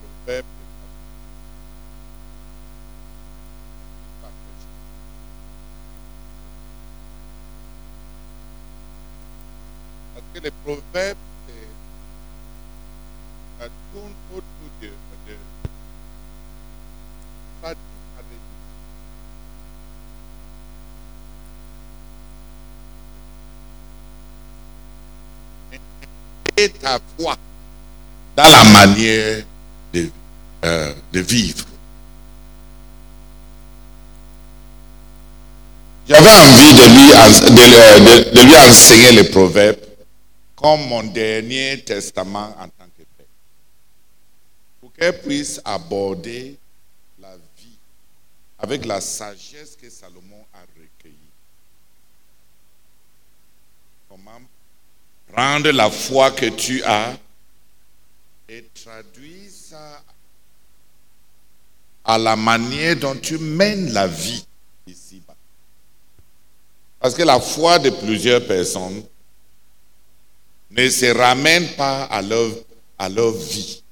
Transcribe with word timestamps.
prophètes. 0.00 0.46
Parce 10.14 10.26
que 10.32 10.38
les 10.40 10.50
c'est- 11.46 11.74
ça 13.64 13.68
tourne 13.92 14.12
autour 14.32 14.70
de, 14.80 14.86
de 14.86 15.36
ça 17.62 17.74
dit 17.74 17.80
avec 18.18 18.38
ta 26.68 26.98
foi 27.18 27.36
dans 28.36 28.48
la 28.50 28.64
manière 28.64 29.44
de, 29.92 30.10
euh, 30.64 30.94
vivre. 31.12 31.66
J'avais 36.06 36.28
envie 36.28 36.74
de 36.74 36.84
lui, 36.94 38.30
de 38.32 38.46
lui 38.46 38.56
enseigner 38.56 39.12
les 39.12 39.24
proverbes 39.30 39.78
comme 40.54 40.86
mon 40.88 41.02
dernier 41.04 41.82
testament 41.82 42.54
en 42.58 42.68
tant 42.68 42.86
que 42.96 43.02
père. 43.16 43.26
Pour 44.80 44.92
qu'elle 44.92 45.20
puisse 45.20 45.60
aborder 45.64 46.58
la 47.18 47.36
vie 47.58 47.78
avec 48.58 48.84
la 48.84 49.00
sagesse 49.00 49.76
que 49.80 49.88
Salomon 49.88 50.44
a 50.54 50.60
recueillie. 50.60 51.14
Comment 54.08 54.40
prendre 55.34 55.70
la 55.72 55.90
foi 55.90 56.30
que 56.30 56.46
tu 56.46 56.82
as 56.84 57.16
et 58.48 58.64
traduire 58.72 59.50
ça 59.50 60.02
à 62.04 62.18
la 62.18 62.36
manière 62.36 62.96
dont 62.96 63.16
tu 63.16 63.38
mènes 63.38 63.92
la 63.92 64.06
vie 64.06 64.44
ici-bas. 64.86 65.34
Parce 67.00 67.14
que 67.14 67.22
la 67.22 67.40
foi 67.40 67.78
de 67.78 67.90
plusieurs 67.90 68.46
personnes 68.46 69.02
ne 70.70 70.88
se 70.88 71.06
ramène 71.06 71.66
pas 71.76 72.04
à 72.04 72.22
leur, 72.22 72.52
à 72.98 73.08
leur 73.08 73.32
vie. 73.32 73.82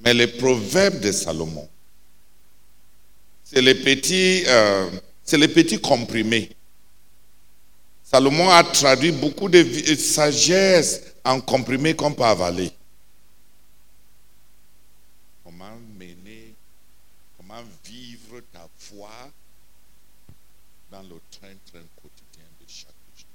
Mais 0.00 0.14
les 0.14 0.26
proverbes 0.26 1.00
de 1.00 1.12
Salomon, 1.12 1.68
c'est 3.44 3.62
les 3.62 3.74
petits, 3.74 4.42
euh, 4.46 4.90
c'est 5.22 5.38
les 5.38 5.48
petits 5.48 5.80
comprimés. 5.80 6.50
Salomon 8.14 8.48
a 8.48 8.62
traduit 8.62 9.10
beaucoup 9.10 9.48
de 9.48 9.58
vi- 9.58 9.96
sagesse 9.98 11.00
en 11.24 11.40
comprimés 11.40 11.96
qu'on 11.96 12.12
peut 12.14 12.22
avaler. 12.22 12.70
Comment 15.42 15.74
mener, 15.98 16.54
comment 17.36 17.64
vivre 17.84 18.40
ta 18.52 18.68
foi 18.78 19.10
dans 20.92 21.02
le 21.02 21.16
train-train 21.28 21.82
quotidien 22.00 22.46
de 22.60 22.66
chaque 22.68 22.94
jour. 23.16 23.26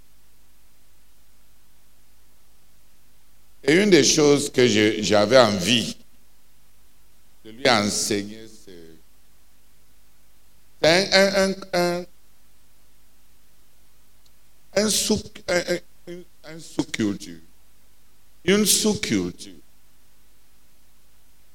Et 3.65 3.83
une 3.83 3.89
des 3.89 4.05
choses 4.05 4.49
que 4.49 4.65
j'avais 4.65 5.39
envie 5.39 5.97
de 7.43 7.51
lui 7.51 7.69
enseigner, 7.69 8.47
c'est 10.81 11.13
un, 11.13 11.53
un, 11.73 12.05
un, 14.75 14.89
sous, 14.89 15.21
un, 15.47 15.75
un- 16.07 16.23
un- 16.45 16.59
sous-culture, 16.59 17.39
une 18.45 18.65
sous-culture 18.65 19.53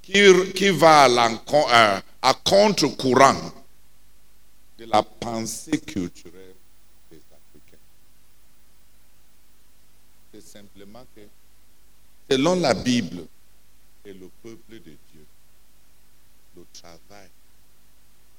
qui, 0.02 0.52
qui 0.54 0.68
va 0.70 1.04
à, 1.04 1.40
à- 1.70 2.02
à 2.22 2.34
contre-courant 2.34 3.52
de 4.78 4.84
la 4.86 5.02
pensée 5.02 5.80
culturelle 5.80 6.54
des 7.10 7.16
Africains. 7.32 7.78
C'est 10.32 10.40
simplement 10.42 11.04
que, 11.14 11.20
selon 12.30 12.56
la 12.56 12.74
Bible 12.74 13.26
et 14.04 14.12
le 14.12 14.28
peuple 14.42 14.72
de 14.74 14.78
Dieu, 15.12 15.26
le 16.56 16.64
travail, 16.72 17.28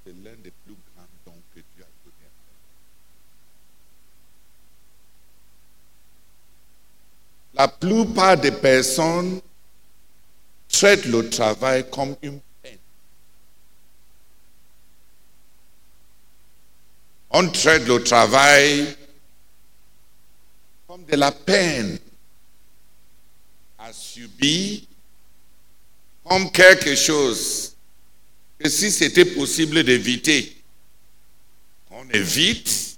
c'est 0.06 0.14
l'un 0.24 0.36
des 0.44 0.52
plus 0.66 0.76
grands 0.96 1.08
dons 1.26 1.42
que 1.54 1.60
Dieu 1.76 1.84
a 1.84 1.88
donné 2.04 2.26
à 2.26 2.32
l'homme. 2.46 2.62
La 7.56 7.68
plupart 7.68 8.38
des 8.38 8.52
personnes 8.52 9.40
traitent 10.68 11.06
le 11.06 11.30
travail 11.30 11.90
comme 11.90 12.16
une 12.22 12.40
peine. 12.62 12.78
On 17.30 17.50
traite 17.50 17.88
le 17.88 18.04
travail 18.04 18.96
comme 20.88 21.06
de 21.06 21.16
la 21.16 21.32
peine 21.32 21.98
à 23.80 23.94
subir, 23.94 24.82
comme 26.24 26.52
quelque 26.52 26.96
chose 26.96 27.76
que 28.58 28.70
si 28.70 28.92
c'était 28.92 29.26
possible 29.26 29.84
d'éviter, 29.84 30.56
on 31.92 32.10
évite. 32.10 32.98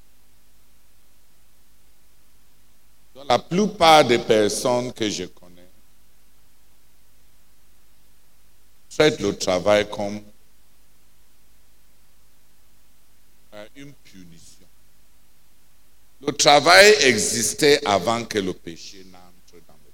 Donc, 3.16 3.17
la 3.28 3.40
plupart 3.40 4.06
des 4.06 4.20
personnes 4.20 4.94
que 4.94 5.10
je 5.10 5.26
connais 5.26 5.70
traitent 8.90 9.20
le 9.20 9.38
travail 9.38 9.90
comme 9.90 10.22
une 13.76 13.94
punition. 13.94 14.66
Le 16.22 16.32
travail 16.32 16.94
existait 17.02 17.86
avant 17.86 18.24
que 18.26 18.40
le 18.40 18.54
péché 18.54 19.04
n'entre 19.06 19.64
dans 19.68 19.74
le 19.74 19.80
monde. 19.80 19.94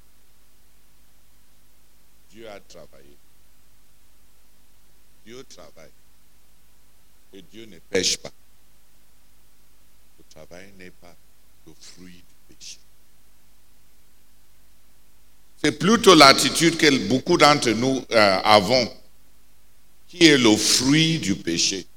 Dieu 2.30 2.50
a 2.50 2.60
travaillé. 2.62 3.18
Dieu 5.26 5.44
travaille. 5.46 5.92
Et 7.34 7.42
Dieu 7.42 7.66
ne 7.66 7.80
pêche 7.80 8.18
pas. 8.18 8.32
Le 10.18 10.24
travail 10.30 10.72
n'est 10.78 10.92
pas 10.92 11.16
le 11.66 11.74
fruit 11.74 12.24
du 12.48 12.56
péché. 12.56 12.78
C'est 15.64 15.80
plutôt 15.80 16.14
l'attitude 16.14 16.76
que 16.76 17.08
beaucoup 17.08 17.38
d'entre 17.38 17.70
nous 17.70 18.04
euh, 18.12 18.40
avons, 18.44 18.92
qui 20.10 20.26
est 20.26 20.38
le 20.38 20.58
fruit 20.58 21.20
du 21.20 21.36
péché. 21.36 21.88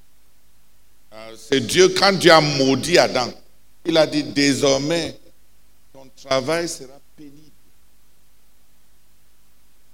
Euh, 1.13 1.37
c'est 1.37 1.67
Dieu, 1.67 1.89
quand 1.89 2.13
Dieu 2.13 2.31
a 2.31 2.41
maudit 2.41 2.97
Adam, 2.97 3.33
il 3.85 3.97
a 3.97 4.07
dit 4.07 4.23
désormais, 4.23 5.19
ton 5.93 6.09
travail 6.23 6.69
sera 6.69 7.01
pénible. 7.17 7.35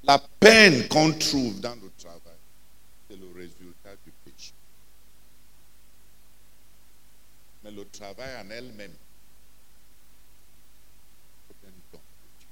La 0.04 0.18
peine 0.18 0.86
qu'on 0.88 1.12
trouve 1.12 1.58
dans 1.60 1.74
le 1.74 1.90
travail, 1.98 2.20
c'est 3.08 3.16
le 3.16 3.28
résultat 3.34 3.96
du 4.04 4.12
péché. 4.24 4.52
Mais 7.64 7.70
le 7.70 7.86
travail 7.86 8.36
en 8.44 8.50
elle-même, 8.50 8.92
c'est 11.48 11.68
un 11.68 11.72
don 11.92 11.98
de 11.98 12.38
Dieu. 12.38 12.48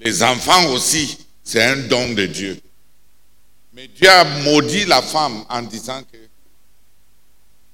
Les 0.00 0.22
enfants 0.22 0.70
aussi, 0.72 1.18
c'est 1.44 1.62
un 1.62 1.76
don 1.76 2.14
de 2.14 2.24
Dieu. 2.24 2.58
Mais 3.74 3.86
Dieu 3.86 4.08
a 4.08 4.24
maudit 4.42 4.86
la 4.86 5.02
femme 5.02 5.44
en 5.48 5.62
disant 5.62 6.02
que 6.10 6.16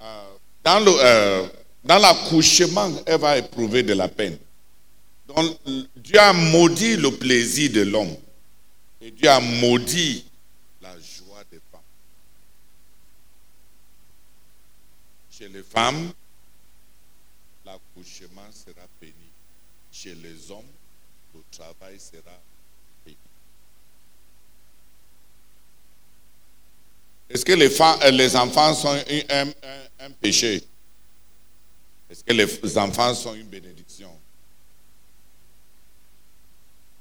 euh, 0.03 0.37
euh, 0.67 1.49
dans 1.85 1.99
l'accouchement, 1.99 2.93
elle 3.07 3.21
va 3.21 3.39
éprouver 3.39 3.85
de 3.85 3.93
la 3.95 4.09
peine. 4.09 4.37
Dieu 5.97 6.19
a 6.19 6.33
maudit 6.33 6.97
le 6.97 7.13
plaisir 7.13 7.71
de 7.71 7.83
l'homme. 7.83 8.17
Et 9.01 9.13
Dieu 9.13 9.29
a 9.29 9.39
maudit 9.39 10.25
la 10.83 10.95
joie 10.95 11.45
des 11.51 11.61
femmes. 11.71 11.81
Chez 15.31 15.49
les 15.49 15.63
femmes, 15.63 16.13
l'accouchement 17.65 18.49
sera 18.53 18.87
béni. 19.01 19.13
Chez 19.93 20.15
les 20.17 20.51
hommes, 20.51 20.65
travail 21.57 21.99
sera 21.99 22.39
béni. 23.05 23.17
Est-ce 27.31 27.45
que 27.45 27.53
les, 27.53 27.81
euh, 27.81 28.11
les, 28.11 28.37
enfants 28.37 28.75
sont 28.75 28.97
un, 29.31 30.11
péché? 30.21 30.63
Est-ce 32.11 32.23
que 32.23 32.33
les 32.33 32.79
enfants 32.79 33.15
sont 33.15 33.35
une 33.35 33.47
bénédiction? 33.49 34.11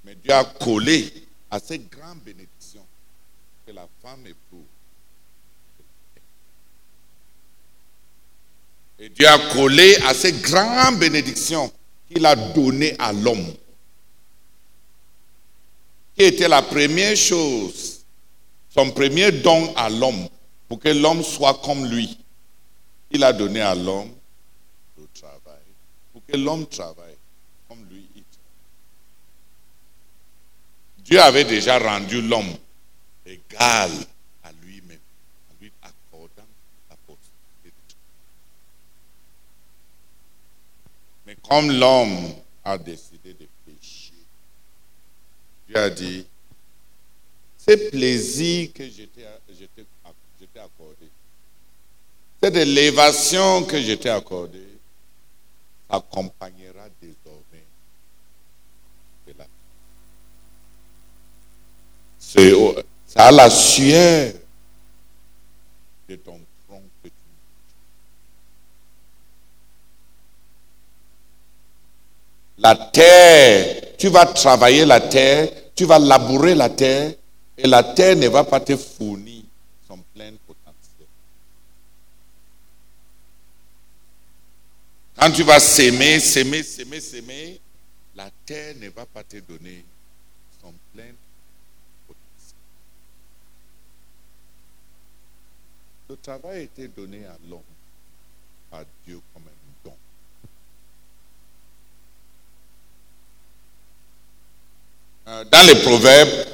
Mais 0.03 0.15
Dieu 0.15 0.31
a 0.33 0.43
collé 0.45 1.11
à 1.51 1.59
cette 1.59 1.89
grande 1.89 2.19
bénédiction 2.19 2.85
que 3.65 3.71
la 3.71 3.87
femme 4.01 4.25
éprouve. 4.25 4.65
Et 8.97 9.09
Dieu 9.09 9.27
a 9.27 9.37
collé 9.53 9.97
à 10.07 10.13
cette 10.13 10.41
grande 10.41 10.99
bénédiction 10.99 11.71
qu'il 12.07 12.25
a 12.25 12.35
donnée 12.35 12.95
à 12.97 13.11
l'homme. 13.11 13.53
Qui 16.15 16.23
était 16.23 16.47
la 16.47 16.61
première 16.61 17.17
chose, 17.17 18.05
son 18.69 18.91
premier 18.91 19.31
don 19.31 19.73
à 19.75 19.89
l'homme, 19.89 20.27
pour 20.67 20.79
que 20.79 20.89
l'homme 20.89 21.23
soit 21.23 21.55
comme 21.61 21.85
lui. 21.85 22.17
Il 23.11 23.23
a 23.23 23.33
donné 23.33 23.61
à 23.61 23.75
l'homme 23.75 24.11
le 24.97 25.07
travail, 25.13 25.61
pour 26.13 26.21
que 26.25 26.37
l'homme 26.37 26.65
travaille 26.67 27.17
comme 27.67 27.85
lui. 27.91 28.05
Dieu 30.99 31.21
avait 31.21 31.43
déjà 31.43 31.77
rendu 31.77 32.21
l'homme 32.21 32.55
égal 33.25 33.91
à 34.43 34.51
lui-même, 34.63 34.97
en 35.51 35.61
lui 35.61 35.71
accordant 35.83 36.47
la 36.89 36.95
possibilité 37.05 37.95
Mais 41.27 41.35
comme 41.47 41.71
l'homme 41.71 42.33
a 42.63 42.77
décidé 42.77 43.14
Dieu 45.75 45.81
a 45.83 45.89
dit, 45.89 46.25
ce 47.57 47.89
plaisir 47.89 48.71
que 48.73 48.85
je 48.85 49.03
t'ai 49.03 49.25
accordé, 50.59 51.09
cette 52.41 52.55
élévation 52.55 53.63
que 53.65 53.81
je 53.81 53.93
t'ai 53.93 54.09
accordée, 54.09 54.69
accompagnera 55.89 56.87
désormais 57.01 57.65
de 59.27 59.33
la 59.37 59.45
C'est 62.19 63.19
à 63.19 63.31
la 63.31 63.49
sueur 63.49 64.33
de 66.07 66.15
ton 66.15 66.39
front 66.67 66.83
que 67.03 67.09
tu 67.09 67.13
La 72.59 72.75
terre, 72.75 73.97
tu 73.97 74.07
vas 74.07 74.25
travailler 74.25 74.85
la 74.85 75.01
terre, 75.01 75.64
tu 75.75 75.85
vas 75.85 75.99
labourer 75.99 76.55
la 76.55 76.69
terre, 76.69 77.15
et 77.57 77.67
la 77.67 77.83
terre 77.83 78.15
ne 78.15 78.27
va 78.27 78.43
pas 78.43 78.59
te 78.59 78.75
fournir 78.75 79.43
son 79.87 79.97
plein 80.13 80.31
potentiel. 80.47 81.07
Quand 85.17 85.31
tu 85.31 85.43
vas 85.43 85.59
s'aimer, 85.59 86.19
s'aimer, 86.19 86.63
s'aimer, 86.63 86.99
s'aimer, 86.99 87.59
la 88.15 88.29
terre 88.45 88.75
ne 88.79 88.89
va 88.89 89.05
pas 89.05 89.23
te 89.23 89.37
donner 89.37 89.83
son 90.61 90.73
plein 90.93 91.11
potentiel. 92.07 92.55
Le 96.09 96.17
travail 96.17 96.57
a 96.57 96.61
été 96.61 96.87
donné 96.87 97.25
à 97.25 97.37
l'homme 97.49 97.61
par 98.69 98.83
Dieu 99.05 99.19
comme 99.33 99.43
un 99.43 99.89
don. 99.89 99.91
Euh, 99.91 100.47
dans 105.25 105.67
les 105.67 105.75
proverbes, 105.81 106.45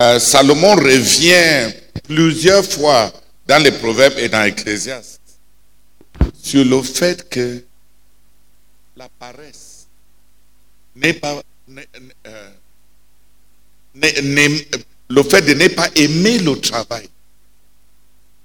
euh, 0.00 0.18
Salomon 0.18 0.74
revient 0.76 1.72
plusieurs 2.04 2.64
fois 2.64 3.12
dans 3.46 3.62
les 3.62 3.72
Proverbes 3.72 4.18
et 4.18 4.28
dans 4.28 4.42
l'Ecclésiaste 4.42 5.20
sur 6.42 6.64
le 6.64 6.82
fait 6.82 7.28
que 7.28 7.64
la 8.96 9.08
paresse 9.08 9.86
n'est 10.96 11.14
pas. 11.14 11.42
Euh, 12.26 12.50
le 15.08 15.22
fait 15.22 15.42
de 15.42 15.54
ne 15.54 15.68
pas 15.68 15.88
aimer 15.94 16.38
le 16.38 16.58
travail, 16.60 17.08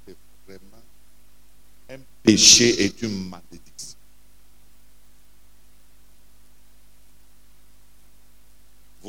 c'est 0.08 0.16
vraiment 0.48 0.84
un 1.90 1.98
péché 2.24 2.84
et 2.86 2.94
une 3.02 3.30
malédiction. 3.30 3.49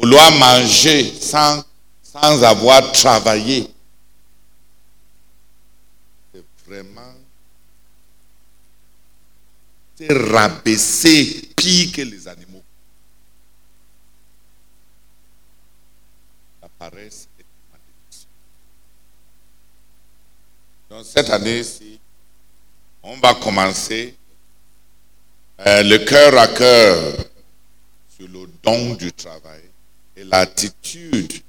Vouloir 0.00 0.32
manger 0.32 1.12
sans 1.20 1.62
sans 2.12 2.42
avoir 2.42 2.90
travaillé. 2.92 3.70
C'est 6.32 6.44
vraiment 6.66 7.14
c'est 9.96 10.12
rabaisser 10.12 11.50
pire 11.54 11.92
que 11.92 12.02
les 12.02 12.26
animaux. 12.26 12.62
La 16.62 16.68
paresse 16.68 17.28
est 17.38 17.42
une 17.42 17.70
malédiction. 17.70 18.28
Donc 20.88 21.04
cette 21.06 21.30
année-ci, 21.30 22.00
on 23.02 23.16
va 23.18 23.34
commencer 23.34 24.16
euh, 25.60 25.82
le 25.84 25.98
cœur 25.98 26.36
à 26.38 26.48
cœur 26.48 27.16
sur 28.16 28.26
le 28.26 28.46
don 28.62 28.94
du 28.94 29.12
travail 29.12 29.69
et 30.20 30.24
l'attitude 30.24 31.42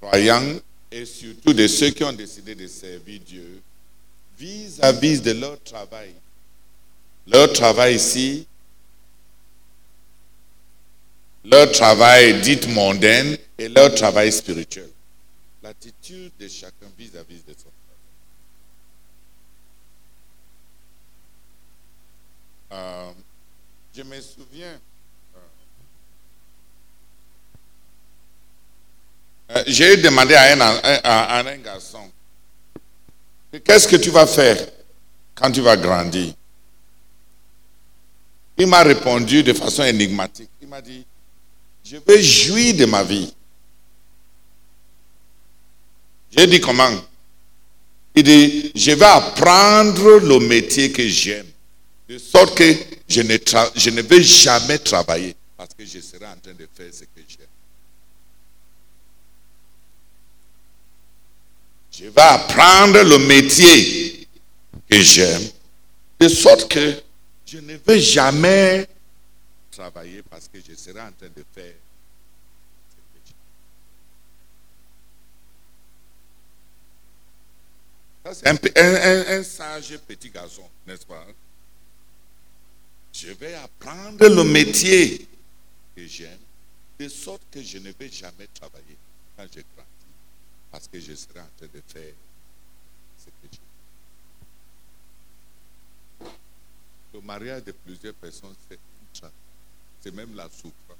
croyants 0.00 0.60
et 0.90 1.06
surtout 1.06 1.52
de 1.54 1.66
ceux 1.66 1.90
qui 1.90 2.04
ont 2.04 2.12
décidé 2.12 2.54
de 2.54 2.66
servir 2.66 3.20
Dieu 3.26 3.62
vis-à-vis 4.38 5.20
de 5.22 5.32
leur 5.32 5.62
travail. 5.62 6.12
Leur 7.26 7.50
travail 7.52 7.96
ici, 7.96 8.46
leur 11.44 11.70
travail 11.72 12.40
dit 12.42 12.60
mondain 12.68 13.34
et 13.56 13.68
leur 13.68 13.94
travail 13.94 14.30
spirituel. 14.30 14.90
L'attitude 15.62 16.32
de 16.38 16.48
chacun 16.48 16.86
vis-à-vis 16.98 17.42
de 17.48 17.54
son 17.54 17.70
travail. 22.70 23.08
Euh, 23.08 23.12
je 23.96 24.02
me 24.02 24.20
souviens 24.20 24.78
Euh, 29.50 29.62
j'ai 29.66 29.96
demandé 29.98 30.34
à 30.34 31.38
un, 31.38 31.56
garçon, 31.58 32.10
qu'est-ce 33.64 33.86
que 33.86 33.96
tu 33.96 34.10
vas 34.10 34.26
faire 34.26 34.56
quand 35.34 35.50
tu 35.50 35.60
vas 35.60 35.76
grandir? 35.76 36.32
Il 38.56 38.66
m'a 38.66 38.82
répondu 38.82 39.42
de 39.42 39.52
façon 39.52 39.82
énigmatique. 39.82 40.48
Il 40.62 40.68
m'a 40.68 40.80
dit, 40.80 41.04
je 41.84 41.96
vais 42.06 42.22
jouir 42.22 42.74
de 42.74 42.84
ma 42.86 43.02
vie. 43.02 43.34
J'ai 46.36 46.46
dit 46.46 46.60
comment? 46.60 46.90
Il 48.14 48.22
dit, 48.22 48.72
je 48.74 48.92
vais 48.92 49.04
apprendre 49.04 50.18
le 50.20 50.38
métier 50.40 50.90
que 50.92 51.06
j'aime, 51.06 51.46
de 52.08 52.16
sorte 52.16 52.56
que 52.56 52.72
je 53.08 53.22
ne, 53.22 53.36
je 53.74 53.90
ne 53.90 54.02
vais 54.02 54.22
jamais 54.22 54.78
travailler, 54.78 55.34
parce 55.56 55.74
que 55.76 55.84
je 55.84 56.00
serai 56.00 56.26
en 56.26 56.36
train 56.36 56.52
de 56.52 56.68
faire 56.74 56.92
ce 56.92 57.00
que 57.00 57.20
j'aime. 57.28 57.46
Je 61.96 62.06
vais 62.06 62.22
apprendre 62.22 63.02
le 63.02 63.18
métier 63.18 64.26
que 64.90 65.00
j'aime, 65.00 65.48
de 66.18 66.28
sorte 66.28 66.68
que 66.68 67.00
je 67.46 67.58
ne 67.58 67.76
vais 67.76 68.00
jamais 68.00 68.88
travailler 69.70 70.22
parce 70.28 70.48
que 70.48 70.58
je 70.58 70.74
serai 70.74 71.00
en 71.00 71.12
train 71.12 71.28
de 71.28 71.44
faire 71.54 71.74
c'est 78.32 78.48
un, 78.48 79.42
sage 79.42 79.98
petit 79.98 80.30
garçon, 80.30 80.62
n'est-ce 80.86 81.04
pas? 81.04 81.26
Je 83.12 83.28
vais 83.32 83.54
apprendre 83.54 84.26
le 84.26 84.44
métier 84.44 85.28
que 85.94 86.06
j'aime, 86.06 86.38
de 86.98 87.08
sorte 87.08 87.42
que 87.50 87.62
je 87.62 87.78
ne 87.78 87.92
vais 87.92 88.10
jamais 88.10 88.48
travailler 88.54 88.96
quand 89.36 89.44
j'ai 89.54 89.64
grandi. 89.76 89.93
Parce 90.74 90.88
que 90.88 90.98
je 90.98 91.14
serai 91.14 91.38
en 91.38 91.46
train 91.56 91.68
de 91.72 91.80
faire 91.86 92.12
ce 93.16 93.26
que 93.26 93.48
je 93.52 93.58
veux. 96.26 96.30
Le 97.14 97.20
mariage 97.20 97.62
de 97.62 97.70
plusieurs 97.70 98.14
personnes, 98.14 98.56
c'est 98.68 98.74
une 98.74 99.06
tra- 99.22 99.30
C'est 100.02 100.12
même 100.12 100.34
la 100.34 100.48
souffrance. 100.48 100.98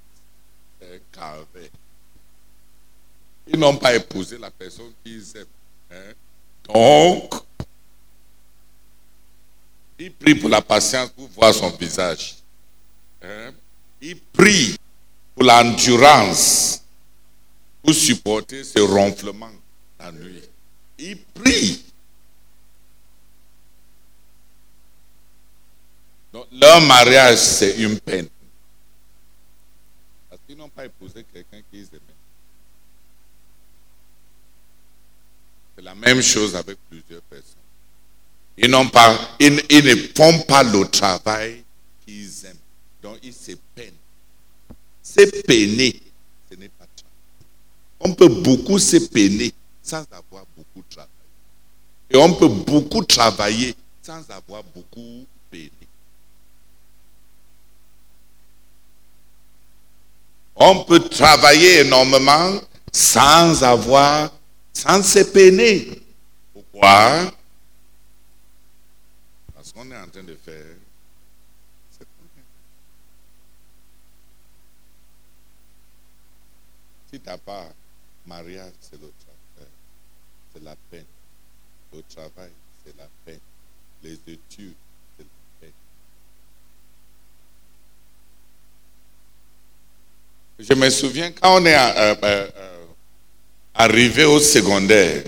C'est 0.81 0.95
un 0.95 1.01
calvaire. 1.11 1.71
Ils 3.49 3.59
n'ont 3.59 3.77
pas 3.77 3.97
épousé 3.97 4.39
la 4.39 4.53
personne 4.53 4.93
qu'ils 5.03 5.37
aiment. 5.39 5.47
hein? 5.91 6.13
Donc, 6.73 7.35
ils 9.99 10.13
prient 10.13 10.37
pour 10.37 10.51
la 10.51 10.63
patience 10.63 11.11
pour 11.11 11.27
voir 11.31 11.53
son 11.53 11.71
visage. 11.71 12.37
Hein? 13.23 13.53
Ils 14.01 14.21
prient 14.21 14.79
pour 15.35 15.43
l'endurance 15.43 16.81
pour 17.83 17.93
supporter 17.93 18.63
ce 18.63 18.79
ronflement 18.79 19.51
la 20.05 20.13
nuit. 20.13 20.43
Ils 20.99 21.19
prient. 21.19 21.83
Donc, 26.33 26.47
leur 26.53 26.81
mariage, 26.83 27.39
c'est 27.39 27.77
une 27.79 27.99
peine. 28.01 28.29
Parce 30.29 30.43
qu'ils 30.47 30.57
n'ont 30.57 30.69
pas 30.69 30.85
épousé 30.85 31.25
quelqu'un 31.33 31.61
qu'ils 31.71 31.87
aimaient. 31.87 32.01
C'est 35.77 35.83
la 35.83 35.95
même 35.95 36.23
chose 36.23 36.55
avec 36.55 36.79
plusieurs 36.89 37.23
personnes. 37.23 37.55
Ils 38.57 38.71
n'ont 38.71 38.89
pas, 38.89 39.37
ils, 39.41 39.61
ils 39.69 39.85
ne 39.85 39.97
font 40.15 40.41
pas 40.43 40.63
le 40.63 40.87
travail 40.89 41.65
qu'ils 42.05 42.47
aiment. 42.47 42.57
Donc 43.03 43.19
ils 43.23 43.35
se 43.35 43.53
peinent. 43.75 43.91
Se 45.03 45.43
peiner, 45.43 46.01
ce 46.51 46.57
n'est 46.57 46.69
pas 46.69 46.87
travail. 46.97 47.13
On 48.01 48.15
peut 48.15 48.29
beaucoup 48.29 48.79
se 48.79 48.97
peiner 49.09 49.53
sans 49.85 50.05
avoir 50.11 50.45
beaucoup 50.57 50.83
travaillé. 50.89 51.11
Et 52.11 52.17
on 52.17 52.35
peut 52.35 52.49
beaucoup 52.49 53.05
travailler 53.05 53.77
sans 54.03 54.29
avoir 54.31 54.65
beaucoup 54.65 55.27
peiné. 55.51 55.71
On 60.57 60.85
peut 60.85 61.01
travailler 61.01 61.81
énormément 61.81 62.61
sans 62.91 63.63
avoir, 63.63 64.33
sans 64.73 65.03
se 65.03 65.19
peiner. 65.19 66.01
Pourquoi? 66.53 67.31
Parce 69.55 69.73
qu'on 69.73 69.91
est 69.91 69.97
en 69.97 70.09
train 70.09 70.23
de 70.23 70.37
faire. 70.37 70.77
Si 77.11 77.21
tu 77.21 77.27
n'as 77.27 77.39
pas 77.39 77.69
mariage, 78.27 78.73
c'est 78.81 78.99
c'est 79.01 79.14
la 80.65 80.77
peine. 80.91 81.05
Le 81.93 82.03
travail, 82.03 82.51
c'est 82.85 82.97
la 82.97 83.09
peine. 83.25 83.39
Les 84.03 84.15
études, 84.15 84.75
c'est 85.17 85.25
la 85.25 85.61
peine. 85.61 85.73
Je 90.59 90.75
me 90.75 90.91
souviens 90.91 91.31
quand 91.33 91.61
on 91.61 91.67
est 91.67 91.75
euh, 91.77 92.15
euh, 92.23 92.51
euh, 92.57 92.87
arrivé 93.75 94.25
au 94.25 94.41
secondaire 94.41 95.25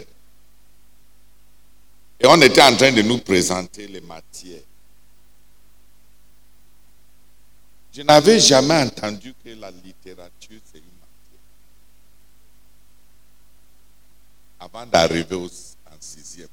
et 2.18 2.26
on 2.26 2.40
était 2.40 2.62
en 2.62 2.74
train 2.74 2.92
de 2.92 3.02
nous 3.02 3.18
présenter 3.18 3.86
les 3.86 4.00
matières. 4.00 4.62
Je 7.92 8.02
n'avais 8.02 8.38
jamais 8.40 8.82
entendu 8.82 9.34
que 9.42 9.50
la 9.50 9.70
littérature, 9.70 10.60
c'est 10.70 10.78
une 10.78 10.84
matière. 10.84 11.40
Avant 14.66 14.84
d'arriver 14.86 15.36
en 15.36 15.48
sixième. 16.00 16.48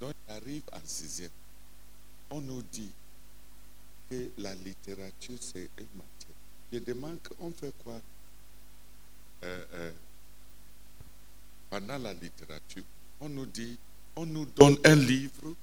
Donc, 0.00 0.12
j'arrive 0.28 0.62
en 0.72 0.78
sixième. 0.84 1.30
On 2.30 2.40
nous 2.40 2.62
dit 2.72 2.90
que 4.08 4.30
la 4.38 4.54
littérature, 4.54 5.36
c'est 5.40 5.68
une 5.78 5.86
matière. 5.94 6.36
Je 6.72 6.78
demande, 6.78 7.18
on 7.40 7.50
fait 7.50 7.72
quoi? 7.82 7.94
Euh, 9.42 9.64
euh, 9.74 9.92
pendant 11.68 11.98
la 11.98 12.14
littérature 12.14 12.82
On 13.20 13.28
nous 13.28 13.46
dit, 13.46 13.76
on 14.14 14.24
nous 14.24 14.46
donne 14.46 14.78
un 14.84 14.94
livre, 14.94 15.54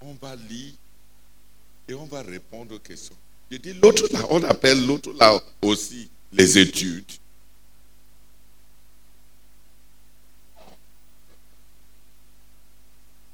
on 0.00 0.14
va 0.14 0.34
lire 0.36 0.72
et 1.86 1.94
on 1.94 2.06
va 2.06 2.22
répondre 2.22 2.74
aux 2.74 2.78
questions. 2.78 3.14
Je 3.50 3.58
dis, 3.58 3.74
l'autre 3.74 4.08
là, 4.10 4.20
on 4.30 4.42
appelle 4.44 4.86
l'autre 4.86 5.12
là 5.12 5.38
aussi 5.62 6.08
les 6.32 6.58
études. 6.58 7.04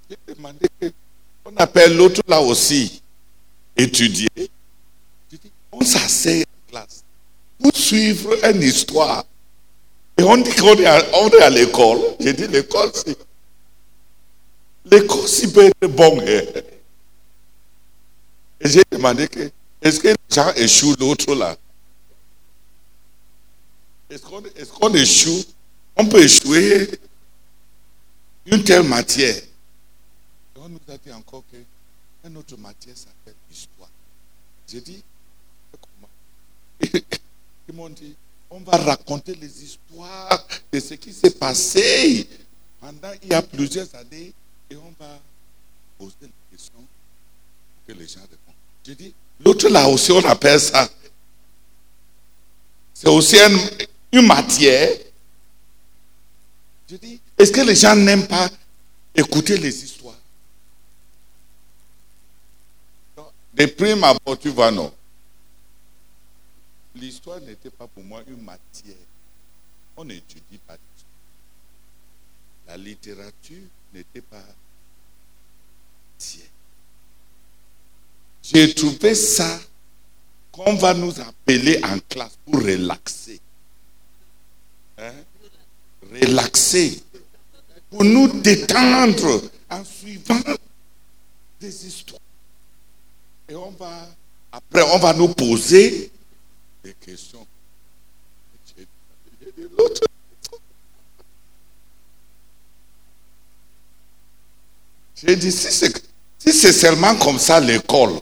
J'ai 0.08 0.34
demandé, 0.34 0.68
on 1.44 1.56
appelle 1.56 1.96
l'autre 1.96 2.22
là 2.28 2.40
aussi 2.40 3.02
étudier. 3.76 4.28
Je 4.36 5.36
dis, 5.36 5.50
on 5.72 5.80
s'assied 5.84 6.42
en 6.44 6.70
classe 6.70 7.02
pour 7.58 7.74
suivre 7.76 8.32
une 8.44 8.62
histoire. 8.62 9.24
Et 10.18 10.22
on 10.22 10.36
dit 10.36 10.54
qu'on 10.54 10.74
est 10.74 10.86
à, 10.86 11.50
l'école. 11.50 11.98
J'ai 12.20 12.32
dit, 12.32 12.46
l'école, 12.46 12.90
c'est. 12.94 13.18
L'école, 14.86 15.28
c'est 15.28 15.52
peut 15.52 15.66
être 15.66 15.90
bon. 15.90 16.20
hein. 16.20 16.42
Et 18.60 18.68
j'ai 18.68 18.82
demandé 18.90 19.28
que, 19.28 19.50
est-ce 19.82 20.00
que 20.00 20.08
les 20.08 20.14
gens 20.30 20.52
échouent 20.54 20.96
l'autre 20.98 21.34
là? 21.34 21.56
Est-ce 24.08 24.22
qu'on 24.22 24.42
est 24.44 24.70
qu'on 24.70 24.94
échoue? 24.94 25.44
On 25.96 26.06
peut 26.06 26.22
échouer 26.22 26.88
une 28.46 28.62
telle 28.62 28.84
matière. 28.84 29.42
Dit 30.88 31.12
encore 31.12 31.42
que 31.50 31.56
une 32.26 32.36
autre 32.36 32.56
matière 32.56 32.96
s'appelle 32.96 33.34
histoire. 33.50 33.90
J'ai 34.68 34.80
dit, 34.80 35.02
comment 35.72 36.08
Ils 37.68 37.74
m'ont 37.74 37.88
dit, 37.88 38.14
on 38.50 38.60
va 38.60 38.76
raconter 38.76 39.34
les 39.34 39.64
histoires 39.64 40.46
de 40.72 40.80
ce 40.80 40.94
qui 40.94 41.12
s'est 41.12 41.30
passé 41.32 42.28
pendant 42.80 43.10
il 43.22 43.28
y 43.30 43.34
a 43.34 43.42
plusieurs 43.42 43.92
années 43.96 44.32
et 44.70 44.76
on 44.76 44.92
va 44.98 45.18
poser 45.98 46.14
des 46.22 46.30
questions 46.52 46.84
que 47.86 47.92
les 47.92 48.06
gens 48.06 48.20
répondent. 48.20 48.54
J'ai 48.84 48.94
dit, 48.94 49.14
l'autre 49.40 49.68
là 49.68 49.88
aussi, 49.88 50.12
on 50.12 50.24
appelle 50.24 50.60
ça. 50.60 50.88
C'est 52.94 53.08
aussi 53.08 53.36
une, 53.36 53.58
une 54.12 54.26
matière. 54.26 54.88
J'ai 56.88 56.98
dit, 56.98 57.20
est-ce 57.36 57.50
que 57.52 57.60
les 57.60 57.74
gens 57.74 57.94
n'aiment 57.96 58.26
pas 58.28 58.48
écouter 59.14 59.58
les 59.58 59.84
histoires 59.84 60.14
Donc, 63.16 63.26
De 63.56 63.64
prime 63.64 64.04
abord, 64.04 64.38
tu 64.38 64.50
vois, 64.50 64.70
non. 64.70 64.92
L'histoire 66.94 67.40
n'était 67.40 67.70
pas 67.70 67.86
pour 67.86 68.04
moi 68.04 68.22
une 68.26 68.42
matière. 68.42 68.94
On 69.96 70.04
n'étudie 70.04 70.58
pas 70.66 70.74
l'histoire. 70.74 71.12
La 72.68 72.76
littérature 72.76 73.62
n'était 73.94 74.20
pas 74.20 74.44
matière. 76.12 76.50
J'ai 78.42 78.74
trouvé 78.74 79.14
ça 79.14 79.58
qu'on 80.52 80.74
va 80.74 80.92
nous 80.92 81.18
appeler 81.18 81.80
en 81.82 81.98
classe 82.00 82.36
pour 82.44 82.60
relaxer. 82.60 83.40
Hein? 84.98 85.14
Relaxer. 86.12 87.02
Pour 87.88 88.04
nous 88.04 88.28
détendre 88.40 89.50
en 89.70 89.82
suivant 89.82 90.42
des 91.58 91.86
histoires. 91.86 92.20
Et 93.48 93.54
on 93.54 93.70
va, 93.72 94.08
après, 94.52 94.82
on 94.82 94.98
va 94.98 95.12
nous 95.14 95.28
poser 95.28 96.10
des 96.82 96.94
questions. 96.94 97.46
J'ai- 105.16 105.36
dit, 105.36 105.52
si 105.52 105.72
c'est 105.72 105.92
si 106.38 106.72
seulement 106.72 107.16
comme 107.16 107.38
ça 107.38 107.58
l'école, 107.60 108.20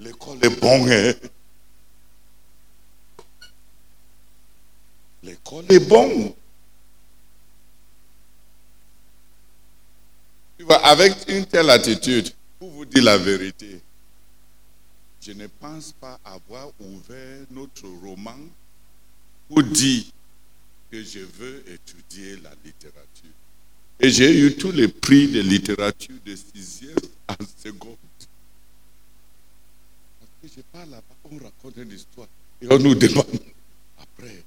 l'école 0.00 0.38
est 0.42 0.60
bon. 0.60 0.86
hein. 0.90 1.12
L'école 5.22 5.64
est 5.70 5.78
bon. 5.78 6.34
Tu 10.58 10.64
vois, 10.64 10.84
avec 10.86 11.14
une 11.28 11.46
telle 11.46 11.70
attitude, 11.70 12.30
pour 12.64 12.72
vous 12.72 12.84
dire 12.86 13.04
la 13.04 13.18
vérité, 13.18 13.78
je 15.20 15.32
ne 15.32 15.46
pense 15.48 15.92
pas 15.92 16.18
avoir 16.24 16.70
ouvert 16.80 17.44
notre 17.50 17.86
roman 18.02 18.38
pour 19.48 19.62
dire 19.62 20.04
que 20.90 21.02
je 21.02 21.18
veux 21.18 21.62
étudier 21.70 22.36
la 22.36 22.52
littérature. 22.64 23.34
Et 24.00 24.08
j'ai 24.08 24.40
eu 24.40 24.56
tous 24.56 24.72
les 24.72 24.88
prix 24.88 25.28
de 25.28 25.40
littérature 25.40 26.14
de 26.24 26.34
sixième 26.34 26.96
en 27.28 27.34
seconde. 27.62 27.98
Parce 30.20 30.30
que 30.40 30.48
je 30.56 30.62
parle 30.72 30.88
là-bas, 30.88 31.16
on 31.30 31.36
raconte 31.36 31.76
une 31.76 31.92
histoire 31.92 32.28
et 32.62 32.66
on 32.70 32.78
nous 32.78 32.94
demande 32.94 33.26
après, 33.98 34.42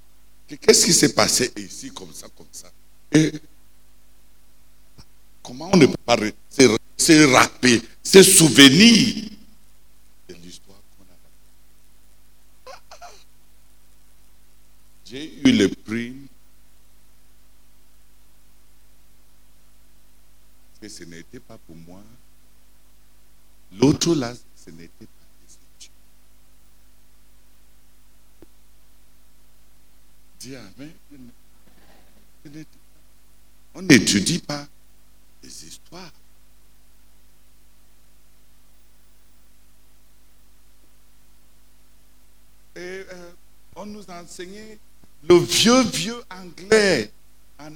Qu'est-ce 0.59 0.86
qui 0.88 0.93
s'est 0.93 1.13
passé 1.13 1.51
ici, 1.55 1.91
comme 1.91 2.13
ça, 2.13 2.27
comme 2.36 2.47
ça? 2.51 2.71
Et 3.12 3.31
comment 5.43 5.69
on 5.71 5.77
ne 5.77 5.86
peut 5.86 5.93
pas 6.03 6.17
se, 6.50 6.77
rappeler, 7.25 7.82
se 8.04 8.24
souvenir 8.24 9.30
de 10.30 10.34
l'histoire 10.36 10.80
qu'on 10.98 11.04
a 11.04 12.77
J'ai 15.06 15.39
eu 15.48 15.51
le 15.51 15.70
prix 15.70 16.16
que 20.82 20.89
ce 20.89 21.04
n'était 21.04 21.39
pas 21.39 21.58
pour 21.58 21.75
moi. 21.75 22.01
L'autre 23.74 24.16
là, 24.16 24.34
ce 24.56 24.70
n'était 24.72 25.06
pas 25.06 25.25
des 25.46 25.54
études. 25.54 25.92
Dis 30.39 30.56
Amen. 30.56 30.92
On 33.74 33.82
n'étudie 33.82 34.39
pas 34.39 34.68
des 35.44 35.66
histoires. 35.66 36.12
Et 42.75 42.80
euh, 42.80 43.32
on 43.75 43.96
nous 44.07 44.13
a 44.13 44.19
le 45.27 45.39
vieux, 45.39 45.83
vieux 45.83 46.23
anglais. 46.29 47.11
En, 47.59 47.71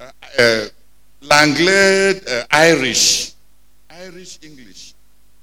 euh, 0.00 0.10
euh, 0.40 0.68
l'anglais 1.22 2.20
euh, 2.26 2.42
Irish, 2.52 3.32
Irish 3.90 4.38
English. 4.44 4.94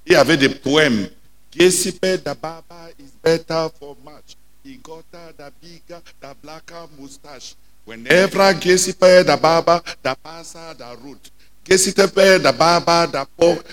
Il 0.05 0.13
y 0.13 0.15
avait 0.15 0.38
des 0.38 0.50
poèmes. 0.50 1.07
Gesipe 1.51 2.17
da 2.24 2.33
baba 2.33 2.89
is 3.00 3.12
better 3.24 3.69
for 3.79 3.95
much. 4.03 4.36
He 4.63 4.77
got 4.83 5.03
da 5.12 5.50
bigger, 5.62 6.01
da 6.21 6.33
blacker 6.33 6.88
mustache. 6.98 7.55
Whenever 7.86 8.53
Gesipe 8.55 9.24
da 9.24 9.36
baba, 9.38 9.81
da 10.03 10.15
passa 10.15 10.74
da 10.77 10.93
root. 10.93 11.31
Gesipe 11.63 12.39
da 12.41 12.51
baba, 12.51 13.07
da 13.07 13.25
pork, 13.25 13.63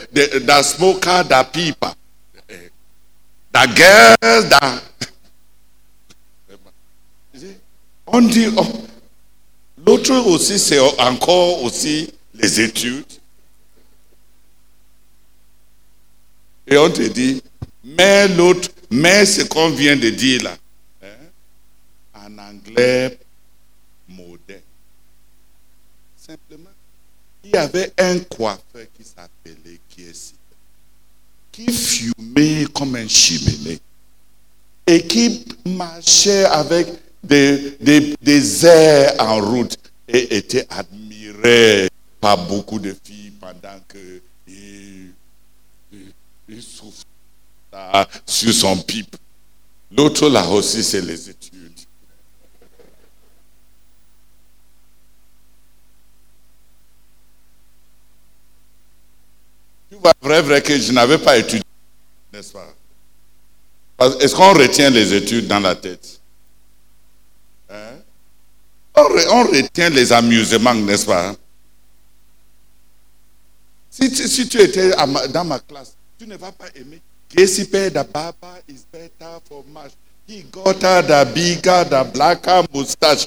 da 0.45 0.63
smoker, 0.63 1.25
da 1.25 1.43
pipa. 1.45 1.95
Da 3.51 3.67
girls, 3.67 4.49
da. 4.49 4.81
On 8.07 8.21
dit, 8.23 8.47
oh, 8.57 8.87
L'autre 9.87 10.15
aussi, 10.27 10.59
c'est 10.59 10.81
encore 10.81 11.63
aussi 11.63 12.13
les 12.35 12.61
études. 12.61 13.05
Et 16.67 16.77
on 16.77 16.91
te 16.91 17.03
dit, 17.03 17.41
mais 17.85 18.27
l'autre, 18.27 18.69
mais 18.91 19.25
ce 19.25 19.43
qu'on 19.43 19.71
vient 19.71 19.97
de 19.97 20.11
dire 20.11 20.43
là, 20.43 20.57
hein, 21.05 21.07
en 22.15 22.39
anglais 22.39 23.17
moderne. 24.09 24.61
Simplement, 26.17 26.71
il 27.45 27.51
y 27.51 27.57
avait 27.57 27.93
un 27.97 28.19
coiffeur 28.19 28.87
qui 28.97 29.05
s'appelait 29.05 29.79
Kiesi, 29.89 30.35
qui 31.53 31.71
fumait 31.71 32.67
comme 32.75 32.97
un 32.97 33.07
cheminée 33.07 33.79
et 34.85 35.07
qui 35.07 35.45
marchait 35.65 36.45
avec 36.47 36.89
des, 37.27 38.15
des, 38.21 38.67
airs 38.67 39.15
en 39.19 39.41
route 39.41 39.77
et 40.09 40.37
était 40.37 40.67
admiré 40.71 41.89
par 42.21 42.47
beaucoup 42.47 42.79
de 42.79 42.95
filles 43.05 43.33
pendant 43.41 43.79
que 43.89 44.21
il, 44.49 45.13
souffre 46.63 47.03
sur 48.25 48.53
son 48.53 48.77
pipe. 48.79 49.17
L'autre 49.91 50.29
là 50.29 50.49
aussi, 50.49 50.83
c'est 50.85 51.01
les 51.01 51.31
études. 51.31 51.53
Tu 59.91 59.97
vois, 59.97 60.13
vrai, 60.21 60.43
vrai 60.43 60.63
que 60.63 60.79
je 60.79 60.93
n'avais 60.93 61.19
pas 61.19 61.37
étudié, 61.37 61.63
n'est-ce 62.33 62.53
pas? 62.53 62.75
Est-ce 64.21 64.35
qu'on 64.35 64.53
retient 64.53 64.91
les 64.91 65.15
études 65.15 65.47
dans 65.47 65.61
la 65.61 65.75
tête? 65.75 66.16
On, 68.99 69.45
retient 69.45 69.91
les 69.91 70.11
amusements, 70.13 70.75
n'est-ce 70.75 71.05
pas? 71.07 71.35
Si, 73.91 74.49
tu 74.49 74.61
étais 74.61 74.91
dans 75.29 75.45
ma 75.45 75.59
classe, 75.59 75.95
tu 76.19 76.27
ne 76.27 76.37
vas 76.37 76.53
pas 76.53 76.67
aimer. 76.75 77.01
da 77.91 78.05
baba 78.05 78.59
is 78.69 78.85
better 78.91 79.39
for 79.49 79.65
much. 79.73 79.93
He 80.27 80.43
got 80.51 80.81
the 80.81 81.31
bigger, 81.35 81.85
the 81.85 82.05
blacker 82.13 82.65
mustache. 82.73 83.27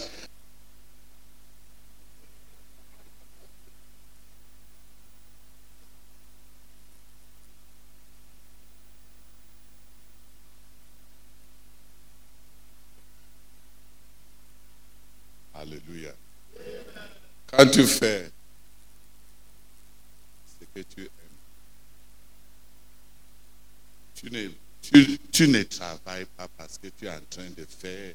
Quand 17.59 17.67
tu 17.71 17.83
fais 17.83 18.31
ce 20.47 20.65
que 20.73 20.85
tu 20.95 21.01
aimes, 21.01 21.09
tu 24.15 24.31
ne, 24.31 25.17
tu, 25.29 25.47
ne 25.49 25.63
travailles 25.63 26.25
pas 26.37 26.47
parce 26.57 26.77
que 26.77 26.87
tu 26.97 27.05
es 27.05 27.09
en 27.09 27.19
train 27.29 27.49
de 27.57 27.65
faire 27.67 28.13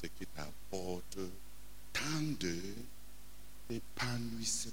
ce 0.00 0.06
qui 0.06 0.24
t'apporte 0.36 1.18
tant 1.92 2.22
de 2.38 2.54
épanouissement. 3.70 4.72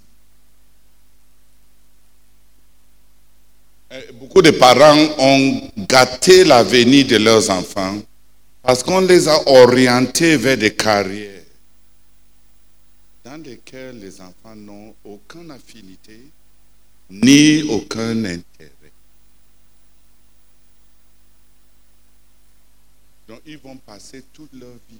Eh, 3.90 4.12
beaucoup 4.12 4.44
de 4.44 4.52
parents 4.52 5.10
ont 5.18 5.72
gâté 5.90 6.44
l'avenir 6.44 7.08
de 7.08 7.16
leurs 7.16 7.50
enfants 7.50 8.00
parce 8.62 8.84
qu'on 8.84 9.02
les 9.02 9.28
a 9.28 9.42
orientés 9.48 10.38
vers 10.38 10.58
des 10.58 10.76
carrières 10.76 11.41
dans 13.32 13.44
lesquels 13.44 13.98
les 14.00 14.20
enfants 14.20 14.56
n'ont 14.56 14.94
aucune 15.06 15.52
affinité 15.52 16.20
ni 17.10 17.64
aucun 17.64 18.26
intérêt. 18.26 18.72
Donc 23.28 23.40
ils 23.46 23.58
vont 23.58 23.78
passer 23.78 24.24
toute 24.34 24.52
leur 24.54 24.74
vie. 24.90 25.00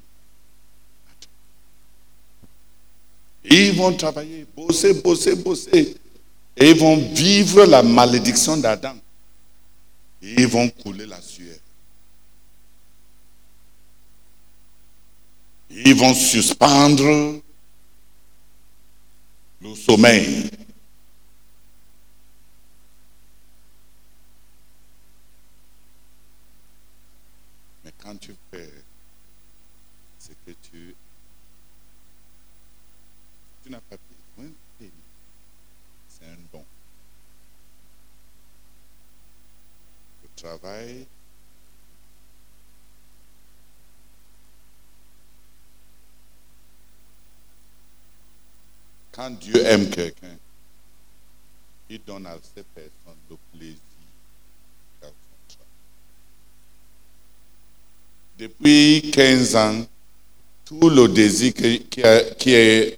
Ils 3.44 3.74
vont 3.74 3.94
travailler, 3.96 4.46
bosser, 4.56 4.94
bosser, 4.94 5.36
bosser. 5.36 5.98
Et 6.56 6.70
ils 6.70 6.78
vont 6.78 6.98
vivre 7.14 7.66
la 7.66 7.82
malédiction 7.84 8.56
d'Adam. 8.56 8.96
Ils 10.22 10.48
vont 10.48 10.70
couler 10.70 11.06
la 11.06 11.20
sueur. 11.22 11.58
Ils 15.72 15.96
vont 15.96 16.14
suspendre 16.14 17.42
le 19.62 19.76
sommeil. 19.76 20.50
Quand 49.22 49.30
Dieu 49.40 49.64
aime 49.68 49.88
quelqu'un, 49.88 50.36
il 51.92 52.02
donne 52.04 52.26
à 52.26 52.36
cette 52.42 52.66
personne 52.74 53.20
le 53.30 53.36
plaisir. 53.54 53.78
Depuis 58.40 59.12
15 59.12 59.56
ans, 59.56 59.86
tout 60.66 60.90
le 60.90 61.08
désir 61.08 61.54
qui, 61.54 62.02
est, 62.02 62.98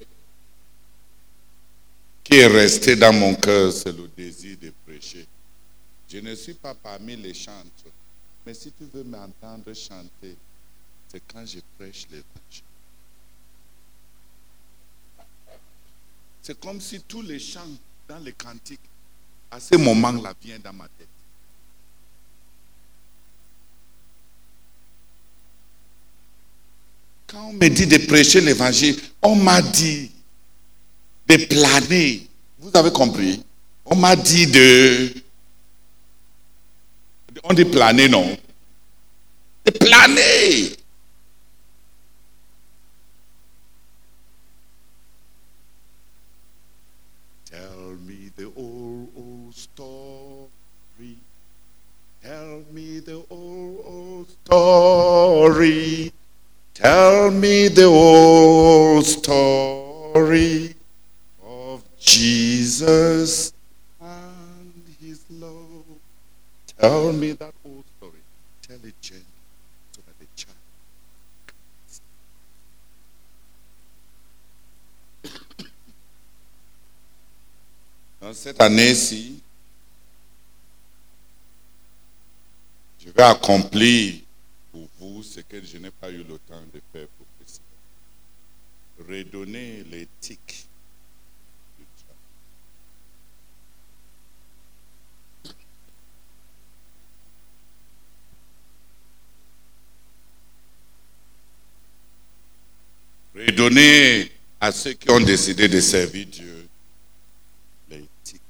qui 2.24 2.36
est 2.38 2.48
resté 2.48 2.96
dans 2.96 3.12
mon 3.12 3.36
cœur, 3.36 3.74
c'est 3.74 3.92
le 3.92 4.08
désir 4.16 4.56
de 4.62 4.72
prêcher. 4.88 5.28
Je 6.08 6.20
ne 6.20 6.34
suis 6.36 6.54
pas 6.54 6.74
parmi 6.74 7.18
les 7.18 7.34
chantres, 7.34 7.92
mais 8.46 8.54
si 8.54 8.72
tu 8.72 8.86
veux 8.94 9.04
m'entendre 9.04 9.74
chanter, 9.74 10.38
c'est 11.10 11.22
quand 11.28 11.46
je 11.46 11.60
prêche 11.78 12.08
l'évangile. 12.10 12.64
C'est 16.44 16.60
comme 16.60 16.82
si 16.82 17.00
tous 17.08 17.22
les 17.22 17.40
chants 17.40 17.62
dans 18.08 18.20
les 18.20 18.34
cantiques, 18.34 18.82
à 19.50 19.62
ce 19.62 19.78
moment-là, 19.78 20.34
viennent 20.44 20.62
dans 20.62 20.74
ma 20.74 20.84
tête. 20.84 21.08
Quand 27.28 27.46
on 27.46 27.54
me 27.54 27.68
dit 27.70 27.88
de 27.88 27.98
prêcher 27.98 28.42
l'évangile, 28.42 29.00
on 29.22 29.36
m'a 29.36 29.62
dit 29.62 30.12
de 31.28 31.38
planer. 31.46 32.28
Vous 32.60 32.72
avez 32.74 32.92
compris? 32.92 33.42
On 33.86 33.96
m'a 33.96 34.16
dit 34.18 34.46
de... 34.48 35.14
On 37.46 37.54
dit 37.54 37.66
planer, 37.66 38.10
non? 38.10 38.38
De 39.66 39.72
planer. 39.72 40.76
Story. 49.84 51.18
Tell 52.24 52.64
me 52.72 53.00
the 53.00 53.24
old, 53.30 53.84
old 53.86 54.30
story. 54.30 56.14
Tell 56.74 57.32
me 57.32 57.68
the 57.68 57.86
old 57.86 59.06
story 59.06 60.76
of 61.46 61.84
Jesus 62.00 63.54
and 64.02 64.84
his 65.02 65.24
love. 65.30 65.86
Tell 66.80 67.14
me 67.14 67.34
that 67.34 67.54
old 67.66 67.84
story. 67.98 68.22
Tell 68.62 68.80
it 68.84 68.96
gently 69.02 69.26
so 69.92 70.02
that 70.06 70.18
the 70.20 70.26
child. 70.36 70.56
Dans 78.22 78.34
cette 78.38 78.62
vais 83.16 83.24
accomplir 83.24 84.16
pour 84.72 84.88
vous 85.00 85.24
ce 85.24 85.40
que 85.42 85.64
je 85.64 85.78
n'ai 85.78 85.92
pas 85.92 86.10
eu 86.10 86.24
le 86.24 86.38
temps 86.40 86.62
de 86.74 86.82
faire 86.92 87.08
pour 87.18 87.28
précédemment. 87.38 87.68
Redonner 89.08 89.84
l'éthique 89.84 90.68
du 91.78 91.86
travail. 103.34 103.48
Redonner 103.48 104.32
à 104.60 104.72
ceux 104.72 104.94
qui 104.94 105.12
ont 105.12 105.20
décidé 105.20 105.68
de 105.68 105.80
servir 105.82 106.26
Dieu 106.26 106.68
l'éthique. 107.90 108.42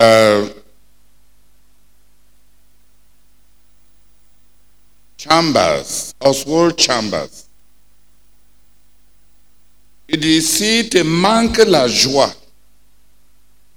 Euh, 0.00 0.48
Chambers, 5.40 6.14
Oswald 6.20 6.78
Chambers. 6.78 7.46
Il 10.08 10.20
dit, 10.20 10.42
si 10.42 10.88
te 10.90 10.98
manque 11.02 11.58
la 11.58 11.88
joie 11.88 12.34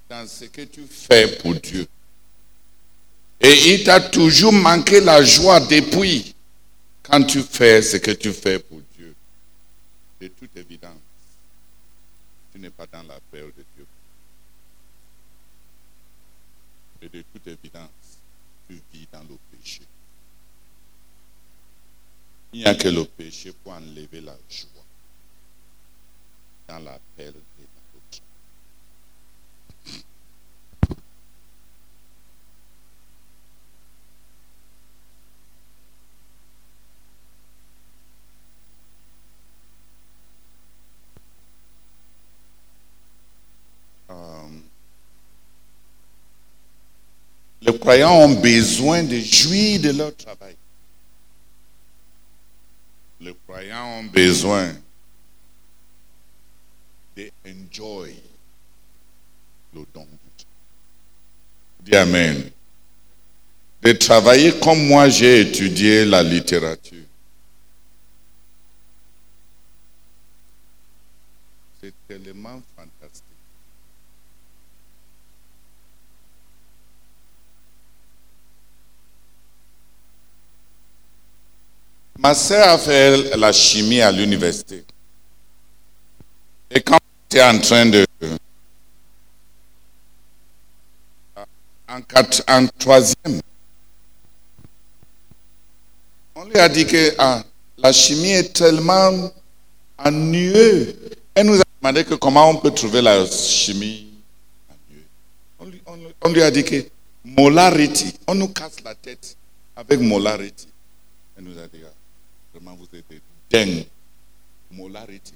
dans 0.09 0.27
ce 0.27 0.45
que 0.45 0.63
tu 0.63 0.85
fais 0.89 1.37
pour 1.37 1.53
Dieu, 1.55 1.87
et 3.39 3.73
il 3.73 3.83
t'a 3.83 4.01
toujours 4.01 4.51
manqué 4.51 4.99
la 4.99 5.23
joie 5.23 5.61
depuis 5.61 6.35
quand 7.01 7.23
tu 7.23 7.41
fais 7.41 7.81
ce 7.81 7.97
que 7.97 8.11
tu 8.11 8.33
fais 8.33 8.59
pour 8.59 8.81
Dieu, 8.97 9.15
de 10.19 10.27
toute 10.27 10.55
évidence, 10.57 10.99
tu 12.51 12.59
n'es 12.59 12.71
pas 12.71 12.87
dans 12.91 13.03
la 13.03 13.19
paix 13.31 13.39
de 13.41 13.63
Dieu. 13.75 13.85
Et 17.01 17.09
de 17.09 17.23
toute 17.31 17.47
évidence, 17.47 17.89
tu 18.67 18.81
vis 18.91 19.07
dans 19.13 19.21
le 19.21 19.37
péché. 19.51 19.81
Il 22.53 22.59
n'y 22.59 22.65
a 22.65 22.75
que 22.75 22.87
le 22.87 23.03
péché 23.05 23.51
pour 23.63 23.73
enlever 23.73 24.21
la 24.21 24.37
joie 24.47 24.69
dans 26.67 26.77
l'appel 26.77 27.33
et 27.59 27.65
dans. 44.09 44.15
Euh, 44.15 44.47
les 47.63 47.79
croyants 47.79 48.13
ont 48.13 48.35
besoin 48.39 49.01
de 49.01 49.17
jouir 49.19 49.81
de 49.81 49.89
leur 49.89 50.15
travail. 50.15 50.55
Les 53.23 53.33
croyants 53.47 53.99
ont 53.99 54.03
besoin 54.03 54.73
de 57.15 57.31
enjoy 57.47 58.13
le 59.73 59.85
don. 59.93 60.05
Dis 61.79 61.95
Amen. 61.95 62.51
De 63.81 63.93
travailler 63.93 64.59
comme 64.59 64.87
moi 64.87 65.07
j'ai 65.07 65.39
étudié 65.39 66.03
la 66.03 66.21
littérature. 66.21 67.05
C'est 71.81 71.93
tellement 72.09 72.61
Ma 82.23 82.33
sœur 82.33 82.69
a 82.69 82.77
fait 82.77 83.35
la 83.35 83.51
chimie 83.51 83.99
à 83.99 84.09
l'université. 84.09 84.85
Et 86.71 86.79
quand 86.81 86.97
j'étais 87.29 87.43
en 87.43 87.59
train 87.59 87.85
de... 87.85 88.05
En, 92.47 92.65
troisième, 92.79 93.41
on 96.33 96.45
lui 96.45 96.57
a 96.57 96.67
dit 96.69 96.87
que 96.87 97.13
ah, 97.19 97.43
la 97.77 97.91
chimie 97.91 98.31
est 98.31 98.53
tellement 98.53 99.29
ennuyeuse. 99.99 100.95
Elle 101.35 101.45
nous 101.47 101.59
a 101.59 101.63
demandé 101.81 102.03
que 102.05 102.15
comment 102.15 102.49
on 102.49 102.55
peut 102.55 102.71
trouver 102.71 103.01
la 103.01 103.25
chimie. 103.27 104.07
On 105.59 105.65
on 105.85 105.99
on 106.21 106.29
lui 106.31 106.41
a 106.41 106.49
dit 106.49 106.63
que 106.63 106.83
molarity, 107.25 108.15
on 108.27 108.33
nous 108.33 108.47
casse 108.47 108.81
la 108.83 108.95
tête 108.95 109.35
avec 109.75 109.99
molarity. 109.99 110.67
Elle 111.37 111.43
nous 111.43 111.59
a 111.59 111.67
dit, 111.67 111.81
ah, 111.85 111.93
vous 112.75 112.87
êtes 112.97 113.05
des 113.09 113.21
dingues. 113.49 113.85
Molarity, 114.71 115.33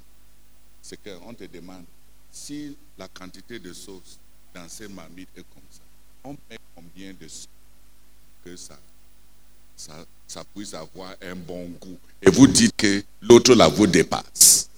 c'est 0.81 0.97
qu'on 1.01 1.33
te 1.33 1.43
demande 1.45 1.85
si 2.31 2.75
la 2.97 3.07
quantité 3.07 3.59
de 3.59 3.71
sauce 3.73 4.17
dans 4.53 4.67
ces 4.67 4.87
marmites 4.87 5.29
est 5.35 5.45
comme 5.53 5.63
ça. 5.69 5.81
On 6.23 6.31
met 6.49 6.57
combien 6.75 7.13
de 7.13 7.27
sauce 7.27 7.47
que 8.43 8.55
ça, 8.55 8.77
ça, 9.75 9.93
ça 10.27 10.43
puisse 10.55 10.73
avoir 10.73 11.13
un 11.21 11.35
bon 11.35 11.67
goût. 11.79 11.97
Et 12.21 12.29
vous 12.29 12.47
dites 12.47 12.75
que 12.75 13.03
l'autre 13.21 13.53
la 13.53 13.67
vous 13.67 13.87
dépasse. 13.87 14.69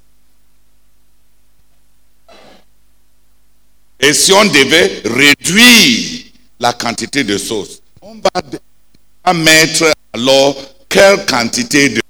Et 3.99 4.13
si 4.13 4.31
on 4.31 4.45
devait 4.45 5.01
réduire 5.05 6.25
la 6.59 6.73
quantité 6.73 7.23
de 7.23 7.37
sauce, 7.37 7.81
on 8.01 8.15
va 8.15 9.33
mettre 9.33 9.91
alors 10.13 10.55
quelle 10.87 11.25
quantité 11.25 11.89
de 11.89 12.01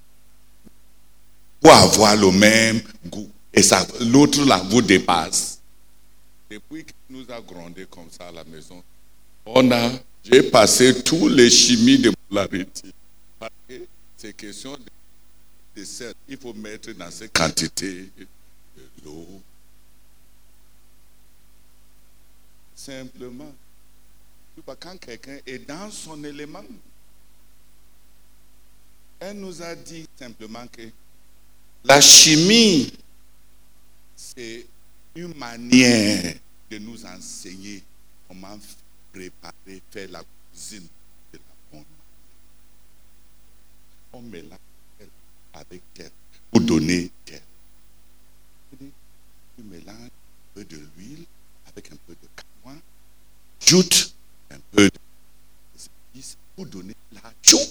pour 1.60 1.72
avoir 1.72 2.16
le 2.16 2.32
même 2.32 2.82
goût. 3.08 3.30
Et 3.54 3.64
ça, 3.64 3.86
l'autre 4.02 4.44
là 4.46 4.58
vous 4.70 4.82
dépasse. 4.82 5.60
Depuis 6.50 6.86
qu'il 6.86 6.96
nous 7.10 7.26
a 7.32 7.42
grondé 7.42 7.86
comme 7.90 8.10
ça 8.12 8.28
à 8.28 8.32
la 8.32 8.44
maison, 8.44 8.82
on 9.46 9.72
a, 9.72 9.92
j'ai 10.24 10.44
passé 10.44 11.04
tous 11.04 11.28
les 11.28 11.50
chimies 11.50 12.00
de 12.00 12.12
polarité. 12.28 12.92
Parce 13.40 13.52
que 13.68 13.74
c'est 14.18 14.36
question 14.36 14.74
de, 14.74 15.80
de 15.82 15.86
sel. 15.86 16.14
Il 16.28 16.38
faut 16.38 16.54
mettre 16.54 16.92
dans 16.94 17.12
ces 17.12 17.30
quantités 17.30 18.10
de 18.18 18.28
l'eau. 19.06 19.28
Simplement. 22.76 23.54
Quand 24.80 24.98
quelqu'un 25.00 25.38
est 25.46 25.60
dans 25.68 25.90
son 25.90 26.22
élément, 26.24 26.64
elle 29.20 29.38
nous 29.40 29.62
a 29.62 29.74
dit 29.76 30.06
simplement 30.18 30.66
que 30.68 30.82
la 31.84 32.02
chimie, 32.02 32.92
c'est 34.16 34.66
une 35.16 35.34
manière 35.36 36.36
de 36.70 36.78
nous 36.78 37.06
enseigner 37.06 37.84
comment 38.28 38.58
préparer, 39.12 39.82
faire 39.92 40.10
la 40.12 40.24
cuisine 40.52 40.88
de 41.34 41.38
la 41.40 41.56
bonne. 41.72 41.86
On 44.14 44.22
mélange 44.22 44.60
avec 45.54 45.82
tel 45.94 46.12
pour 46.52 46.62
donner 46.62 47.12
tel. 47.26 47.42
Tu 48.80 49.64
mélanges 49.64 49.96
un 49.96 50.10
peu 50.54 50.64
de 50.64 50.78
l'huile 50.78 51.26
avec 51.68 51.92
un 51.92 51.98
peu 52.08 52.14
de 52.14 52.28
canois, 52.36 52.80
ajoute 53.62 54.14
un 54.52 54.60
peu 54.72 54.86
de 54.86 55.00
pour 56.56 56.66
donner 56.66 56.96
l'argent. 57.12 57.66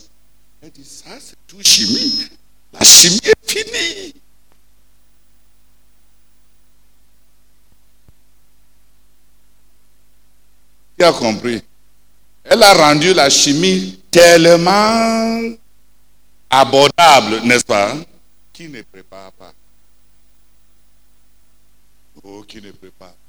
Elle 0.63 0.71
dit, 0.71 0.85
ça 0.85 1.21
c'est 1.21 1.37
tout 1.47 1.63
chimie. 1.63 2.29
La 2.73 2.81
chimie 2.85 3.21
est 3.25 3.51
finie. 3.51 4.15
Qui 10.97 11.05
a 11.05 11.13
compris? 11.13 11.63
Elle 12.45 12.63
a 12.63 12.75
rendu 12.75 13.15
la 13.15 13.31
chimie 13.31 14.03
tellement 14.11 15.41
abordable, 16.51 17.41
n'est-ce 17.45 17.65
pas 17.65 17.95
Qui 18.53 18.69
ne 18.69 18.83
prépare 18.83 19.33
pas. 19.33 19.53
Oh, 22.25 22.43
qui 22.47 22.61
ne 22.61 22.73
prépare 22.73 23.15
pas 23.27 23.28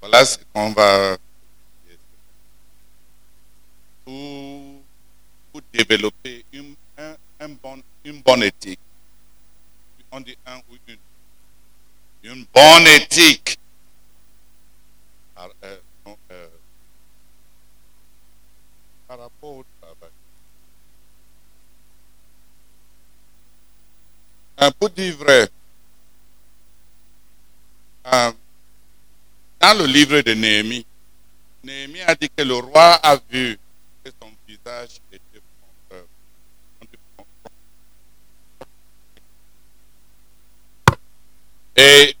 Voilà 0.00 0.24
ce 0.24 0.38
qu'on 0.52 0.72
va 0.72 1.16
pour, 4.04 5.62
développer 5.72 6.44
une, 6.52 6.74
un, 6.96 7.16
un 7.40 7.48
une 8.04 8.22
bonne 8.22 8.42
éthique. 8.44 8.78
On 10.12 10.20
dit 10.20 10.36
un 10.46 10.58
ou 10.58 10.76
une. 10.86 10.98
Une 12.22 12.46
bonne 12.54 12.86
éthique. 12.86 13.58
par, 15.36 15.50
euh, 15.64 15.78
non, 16.06 16.16
euh, 16.30 16.48
par 19.06 19.18
rapport 19.18 19.56
au 19.56 19.64
travail. 19.80 20.10
Pour 24.72 24.90
dire 24.90 25.16
vrai, 25.16 25.48
euh, 28.12 28.32
dans 29.60 29.78
le 29.78 29.86
livre 29.86 30.20
de 30.20 30.34
Néhémie, 30.34 30.86
Néhémie 31.64 32.02
a 32.02 32.14
dit 32.14 32.30
que 32.34 32.42
le 32.42 32.54
roi 32.54 32.94
a 32.94 33.16
vu 33.30 33.58
que 34.04 34.10
son 34.20 34.30
visage 34.46 35.00
était 35.10 35.40
fronteux. 35.88 36.06
Et 41.76 42.16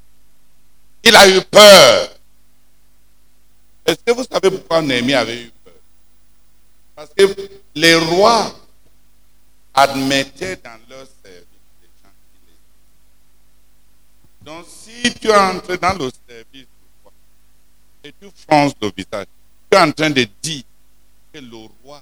il 1.04 1.14
a 1.16 1.28
eu 1.28 1.40
peur. 1.42 2.10
Est-ce 3.86 3.98
que 4.04 4.12
vous 4.12 4.24
savez 4.24 4.50
pourquoi 4.50 4.82
Néhémie 4.82 5.14
avait 5.14 5.42
eu 5.44 5.50
peur? 5.64 5.74
Parce 6.96 7.10
que 7.14 7.22
les 7.74 7.94
rois 7.94 8.52
admettaient 9.72 10.56
dans 10.56 10.80
leur 10.88 11.06
service 11.22 11.44
les 11.82 11.88
gens 12.02 12.10
qui 12.32 12.40
les 12.48 12.54
Donc 14.46 14.64
si 14.68 15.12
tu 15.14 15.32
entres 15.32 15.76
dans 15.78 15.94
le 15.98 16.10
service 16.28 16.66
du 16.66 16.86
roi 17.02 17.12
et 18.04 18.12
tu 18.12 18.30
fronces 18.46 18.74
le 18.80 18.92
visage, 18.96 19.26
tu 19.70 19.76
es 19.76 19.80
en 19.80 19.92
train 19.92 20.10
de 20.10 20.24
dire 20.42 20.62
que 21.32 21.40
le 21.40 21.56
roi 21.82 22.00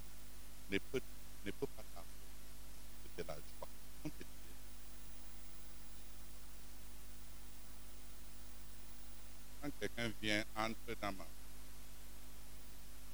ne 0.70 0.78
peut, 0.92 1.00
ne 1.46 1.50
peut 1.52 1.66
pas 1.74 1.82
t'avoir 1.94 2.06
de 3.18 3.24
la 3.26 3.34
joie. 3.34 3.68
Quand 9.62 9.70
quelqu'un 9.80 10.12
vient, 10.22 10.44
entre 10.56 10.96
dans 11.00 11.12
ma 11.12 11.24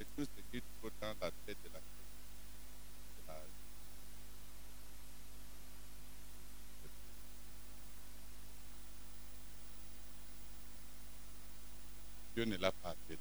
et 0.00 0.06
tout 0.16 0.24
ce 0.24 0.42
qui 0.50 0.62
trouve 0.80 0.90
dans 1.00 1.14
la 1.20 1.30
tête 1.46 1.58
de 1.64 1.70
la 1.72 1.78
de 1.80 3.28
la- 3.28 3.34
Dieu 12.40 12.50
ne 12.50 12.56
l'a 12.56 12.72
pas 12.72 12.88
appelé. 12.88 13.18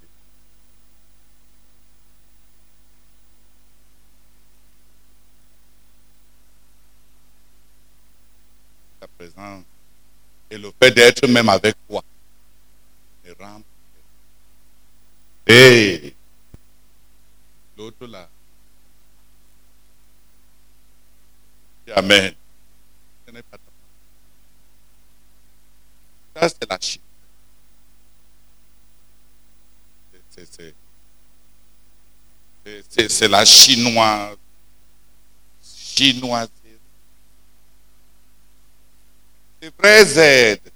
Ta 9.01 9.07
présence 9.09 9.65
et 10.49 10.57
le 10.57 10.71
fait 10.81 10.91
d'être 10.91 11.27
même 11.27 11.49
avec 11.49 11.75
toi 11.89 12.01
me 13.25 13.33
rend 13.33 13.61
et 15.47 16.15
l'autre 17.77 18.07
là. 18.07 18.29
Amen. 21.93 22.33
Ce 23.27 23.31
n'est 23.33 23.43
pas 23.43 23.57
ta 23.57 23.63
Ça, 26.39 26.55
c'est 26.57 26.69
la 26.69 26.79
Chine. 26.79 27.08
C'est- 30.45 30.75
la 33.27 33.45
chinoise. 33.45 34.37
Chinoise. 35.63 36.49
C'est 39.61 39.73
vrais 39.77 40.17
aides. 40.17 40.71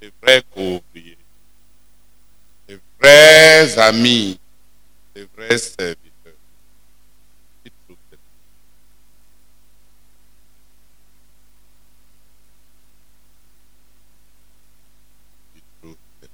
C'est 0.00 0.12
vrais 0.22 0.42
couvriers. 0.52 1.18
C'est 2.68 2.80
vrais 3.00 3.78
amis. 3.78 4.38
C'est 5.14 5.28
vrais 5.36 5.58
serviteurs. 5.58 5.96
Qui 7.64 7.70
trouvent 7.86 7.96
que- 8.10 8.16
qui 15.54 15.62
trouvent 15.80 15.96
que- 16.20 16.28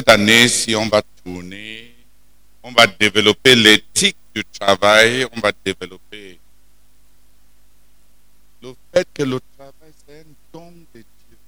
Cette 0.00 0.08
année, 0.08 0.48
si 0.48 0.74
on 0.74 0.88
va 0.88 1.02
tourner, 1.22 1.94
on 2.62 2.72
va 2.72 2.86
développer 2.86 3.54
l'éthique 3.54 4.16
du 4.34 4.42
travail, 4.46 5.26
on 5.30 5.40
va 5.40 5.52
développer 5.62 6.40
le 8.62 8.74
fait 8.94 9.06
que 9.12 9.24
le 9.24 9.38
travail, 9.58 9.92
c'est 10.08 10.20
un 10.20 10.24
don 10.54 10.70
de 10.94 11.00
Dieu. 11.00 11.38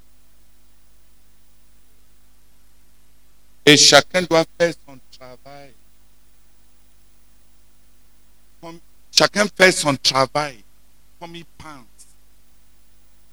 Et 3.65 3.79
chacun 3.79 4.21
doit 4.21 4.45
faire 4.59 4.75
son 4.87 4.99
travail. 5.19 5.73
Chacun 9.11 9.47
fait 9.57 9.73
son 9.73 9.97
travail 9.97 10.62
comme 11.19 11.37
il 11.37 11.47
pense. 11.57 11.87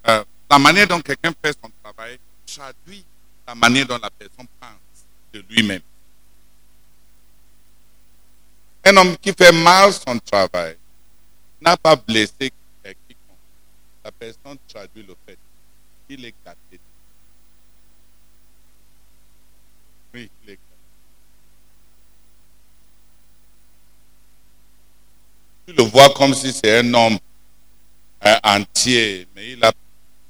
Euh, 0.08 0.24
la 0.50 0.60
manière 0.60 0.88
dont 0.88 1.02
quelqu'un 1.02 1.34
fait 1.44 1.58
son 1.62 1.70
travail 1.84 2.18
traduit 2.46 3.04
la 3.46 3.56
manière 3.56 3.86
dont 3.86 4.00
la 4.02 4.10
personne 4.10 4.48
pense 4.62 4.89
de 5.34 5.44
lui-même. 5.50 5.82
Un 8.86 8.98
homme 8.98 9.18
qui 9.18 9.34
fait 9.34 9.52
mal 9.52 9.94
son 9.94 10.18
travail 10.20 10.78
n'a 11.62 11.76
pas 11.78 11.96
blessé 11.96 12.52
quiconque. 12.84 13.38
La 14.04 14.12
personne 14.12 14.58
traduit 14.68 15.04
le 15.04 15.16
fait 15.26 15.38
qu'il 16.08 16.26
est 16.26 16.34
gâté. 16.46 16.80
Oui, 20.14 20.30
il 20.44 20.50
est 20.50 20.54
gâté. 20.54 20.60
Tu 25.68 25.74
le 25.74 25.84
vois 25.84 26.10
comme 26.14 26.34
si 26.34 26.52
c'est 26.52 26.80
un 26.80 26.94
homme 26.94 27.20
entier, 28.44 29.28
mais 29.36 29.52
il 29.52 29.64
a, 29.64 29.72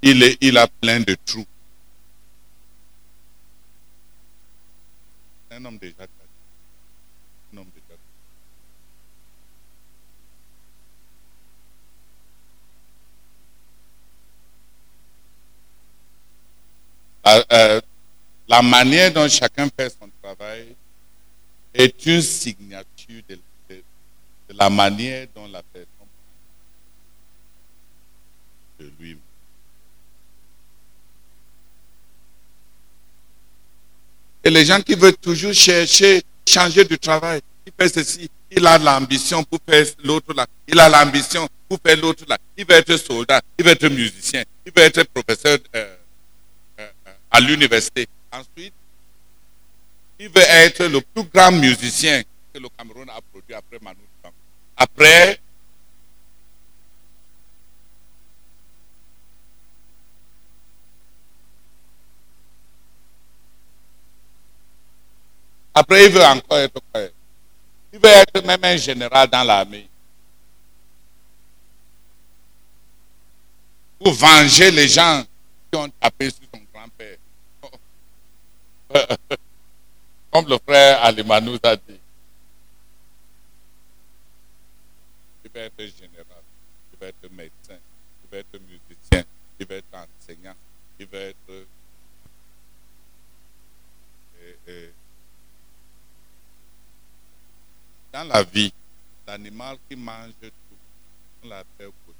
il, 0.01 0.23
est, 0.23 0.37
il 0.41 0.57
a 0.57 0.67
plein 0.67 0.99
de 0.99 1.15
trous. 1.25 1.45
Un 5.59 5.65
homme 5.65 5.77
déjà 5.77 5.97
gâté. 5.99 6.13
Un 7.53 7.57
homme 7.57 7.71
déjà. 7.75 7.97
La, 17.25 17.45
euh, 17.51 17.81
la 18.47 18.61
manière 18.61 19.13
dont 19.13 19.27
chacun 19.29 19.69
fait 19.77 19.89
son 19.89 20.09
travail 20.21 20.75
est 21.73 22.05
une 22.05 22.21
signature 22.21 23.21
de, 23.29 23.35
de- 23.69 23.83
de 24.49 24.53
la 24.57 24.69
manière 24.69 25.27
dont 25.35 25.47
la 25.47 25.63
personne. 25.63 25.87
de 28.79 28.91
lui. 28.99 29.18
Les 34.49 34.65
gens 34.65 34.81
qui 34.81 34.95
veulent 34.95 35.15
toujours 35.17 35.53
chercher, 35.53 36.23
changer 36.47 36.83
de 36.83 36.95
travail, 36.95 37.41
il 37.65 37.71
fait 37.77 37.93
ceci, 37.93 38.29
il 38.49 38.65
a 38.65 38.77
l'ambition 38.79 39.43
pour 39.43 39.59
faire 39.67 39.85
l'autre 40.03 40.33
là, 40.33 40.47
il 40.67 40.79
a 40.79 40.89
l'ambition 40.89 41.47
pour 41.67 41.79
faire 41.85 41.97
l'autre 41.97 42.23
là, 42.27 42.37
il 42.57 42.65
veut 42.65 42.75
être 42.75 42.97
soldat, 42.97 43.41
il 43.57 43.65
veut 43.65 43.71
être 43.71 43.87
musicien, 43.89 44.43
il 44.65 44.71
veut 44.75 44.81
être 44.83 45.03
professeur 45.03 45.59
euh, 45.75 45.95
euh, 46.79 46.87
euh, 47.07 47.11
à 47.29 47.39
l'université. 47.39 48.07
Ensuite, 48.31 48.73
il 50.19 50.29
veut 50.29 50.41
être 50.41 50.85
le 50.85 51.01
plus 51.01 51.23
grand 51.31 51.51
musicien 51.51 52.23
que 52.53 52.59
le 52.59 52.67
Cameroun 52.75 53.09
a 53.09 53.19
produit 53.31 53.53
après 53.53 53.77
Manu 53.81 53.99
Après, 54.75 55.38
Après, 65.79 66.07
il 66.07 66.11
veut 66.11 66.25
encore 66.25 66.57
être 66.57 66.81
quoi 66.91 67.01
Il 67.93 67.99
veut 67.99 68.09
être 68.09 68.45
même 68.45 68.61
un 68.61 68.75
général 68.75 69.29
dans 69.29 69.45
l'armée. 69.45 69.87
Pour 73.97 74.11
venger 74.11 74.71
les 74.71 74.89
gens 74.89 75.23
qui 75.71 75.79
ont 75.79 75.89
tapé 76.01 76.31
sur 76.31 76.43
son 76.53 76.59
grand-père. 76.73 77.17
Comme 80.31 80.49
le 80.49 80.57
frère 80.67 81.01
Alima 81.01 81.39
nous 81.39 81.57
a 81.63 81.77
dit. 81.77 82.01
Il 85.45 85.51
veut 85.53 85.61
être 85.61 85.79
général, 85.79 86.43
il 86.91 86.99
veut 86.99 87.07
être 87.07 87.31
médecin, 87.31 87.79
il 88.25 88.29
veut 88.29 88.39
être 88.39 88.59
musicien, 88.59 89.23
il 89.57 89.65
veut 89.65 89.77
être 89.77 89.93
enseignant, 89.93 90.55
il 90.99 91.05
veut 91.05 91.29
être 91.29 91.67
Dans 98.11 98.23
la 98.27 98.41
vie, 98.41 98.73
l'animal 99.27 99.77
qui 99.87 99.95
mange 99.95 100.31
tout, 100.41 100.75
on 101.43 101.47
l'appelle 101.47 101.91
cochon. 102.05 102.17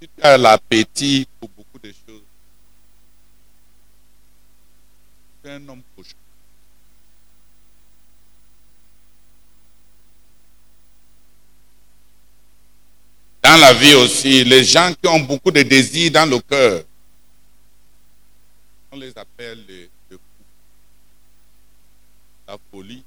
Si 0.00 0.08
tu 0.08 0.22
as 0.22 0.36
l'appétit 0.36 1.26
pour 1.40 1.48
beaucoup 1.48 1.78
de 1.78 1.88
choses, 1.88 2.22
tu 5.42 5.48
es 5.48 5.52
un 5.52 5.68
homme 5.68 5.82
cochon. 5.96 6.14
Dans 13.42 13.56
la 13.56 13.72
vie 13.72 13.94
aussi, 13.94 14.44
les 14.44 14.64
gens 14.64 14.92
qui 15.00 15.08
ont 15.08 15.20
beaucoup 15.20 15.50
de 15.50 15.62
désirs 15.62 16.12
dans 16.12 16.28
le 16.28 16.38
cœur, 16.40 16.84
on 18.90 18.96
les 18.96 19.16
appelle 19.16 19.64
les, 19.66 19.90
fous. 20.10 20.18
La 22.46 22.56
folie, 22.70 23.04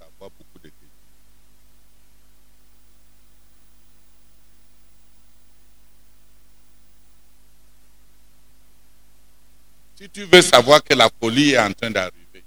d'avoir 0.00 0.30
beaucoup 0.30 0.58
de 0.58 0.64
désirs. 0.64 0.72
Si 9.96 10.10
tu 10.10 10.24
veux 10.24 10.42
savoir 10.42 10.82
que 10.82 10.94
la 10.94 11.08
folie 11.08 11.52
est 11.52 11.58
en 11.58 11.72
train 11.72 11.90
d'arriver, 11.90 12.44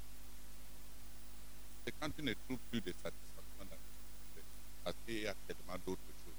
c'est 1.86 1.93
quand 1.99 2.10
tu 2.15 2.21
ne 2.21 2.34
trouves 2.34 2.60
plus 2.69 2.82
de 2.82 2.93
satisfaction 3.01 3.65
dans 3.71 3.77
parce 4.84 4.95
qu'il 5.05 5.21
y 5.21 5.27
a 5.27 5.34
tellement 5.47 5.77
d'autres 5.86 6.01
choses 6.25 6.34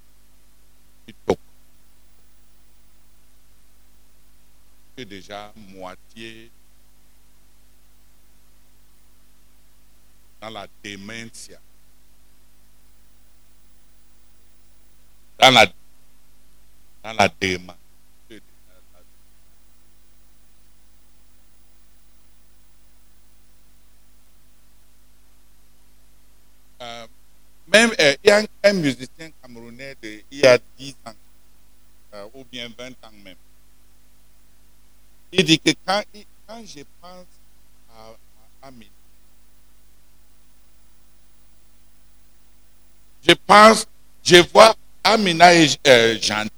qui 1.06 1.14
toquent. 1.26 1.38
Déjà 5.04 5.52
moitié 5.56 6.50
dans 10.40 10.50
la 10.50 10.66
démentia. 10.82 11.60
Dans 15.38 15.50
la, 15.50 15.66
dans 17.02 17.12
la 17.12 17.28
démence. 17.28 17.76
Euh, 26.82 27.06
même 27.66 27.90
euh, 28.00 28.46
un, 28.64 28.72
musicien 28.72 29.30
camerounais 29.42 29.94
de, 30.02 30.22
il 30.30 30.38
y 30.38 30.46
a 30.46 30.58
10 30.78 30.96
ans, 31.04 31.12
euh, 32.14 32.26
ou 32.32 32.44
bien 32.44 32.70
20 32.76 32.88
ans 33.04 33.12
même, 33.22 33.36
il 35.32 35.44
dit 35.44 35.58
que 35.58 35.70
quand, 35.86 36.02
quand 36.46 36.62
je 36.66 36.82
pense 37.00 37.26
à, 37.90 38.66
à, 38.66 38.70
je 43.26 43.32
pense, 43.46 43.86
je 44.22 44.36
vois 44.52 44.74
Amina 45.02 45.54
est 45.54 45.78
euh, 45.86 46.18
gentil. 46.20 46.50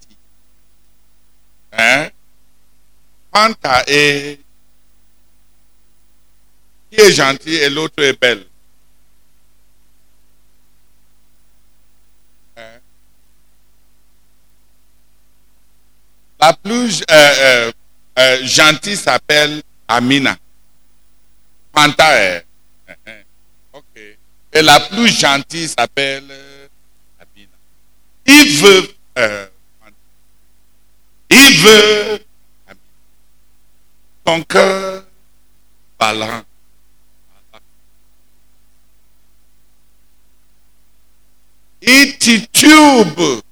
Hein? 1.72 2.10
Fanta 3.32 3.82
est 3.86 4.40
qui 6.90 7.00
est 7.00 7.12
gentil 7.12 7.54
et 7.54 7.70
l'autre 7.70 8.02
est 8.02 8.18
belle. 8.20 8.46
Hein? 12.56 12.78
La 16.40 16.52
plus 16.52 17.02
euh, 17.10 17.14
euh, 17.14 17.72
euh, 18.18 18.46
gentil 18.46 18.96
s'appelle 18.96 19.62
Amina. 19.88 20.36
Fanta 21.74 22.16
est. 22.22 22.46
ok. 23.72 23.82
Et 24.52 24.62
la 24.62 24.80
plus 24.80 25.08
gentille 25.08 25.68
s'appelle 25.68 26.26
euh, 26.30 26.68
Amina. 27.18 27.56
Il 28.26 28.58
veut. 28.58 28.94
Euh, 29.18 29.46
il 31.30 31.58
veut. 31.58 32.24
Ton 34.24 34.42
cœur 34.42 35.04
balance. 35.98 36.44
Il 41.80 42.16
titube. 42.18 43.42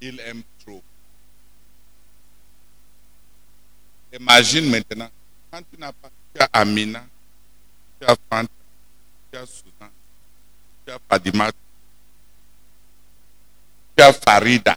Il 0.00 0.20
aime 0.20 0.42
trop. 0.64 0.82
Imagine 4.12 4.70
maintenant, 4.70 5.10
quand 5.50 5.62
tu 5.72 5.78
n'as 5.78 5.92
pas, 5.92 6.10
tu 6.34 6.40
as 6.40 6.48
Amina, 6.52 7.04
tu 8.00 8.06
as 8.06 8.16
Fanta, 8.28 8.52
tu 9.30 9.38
as 9.38 9.46
Susan, 9.46 9.90
tu 10.84 10.92
as 10.92 10.98
Fadimat, 11.08 11.52
tu 13.96 14.02
as 14.02 14.12
Farida. 14.12 14.76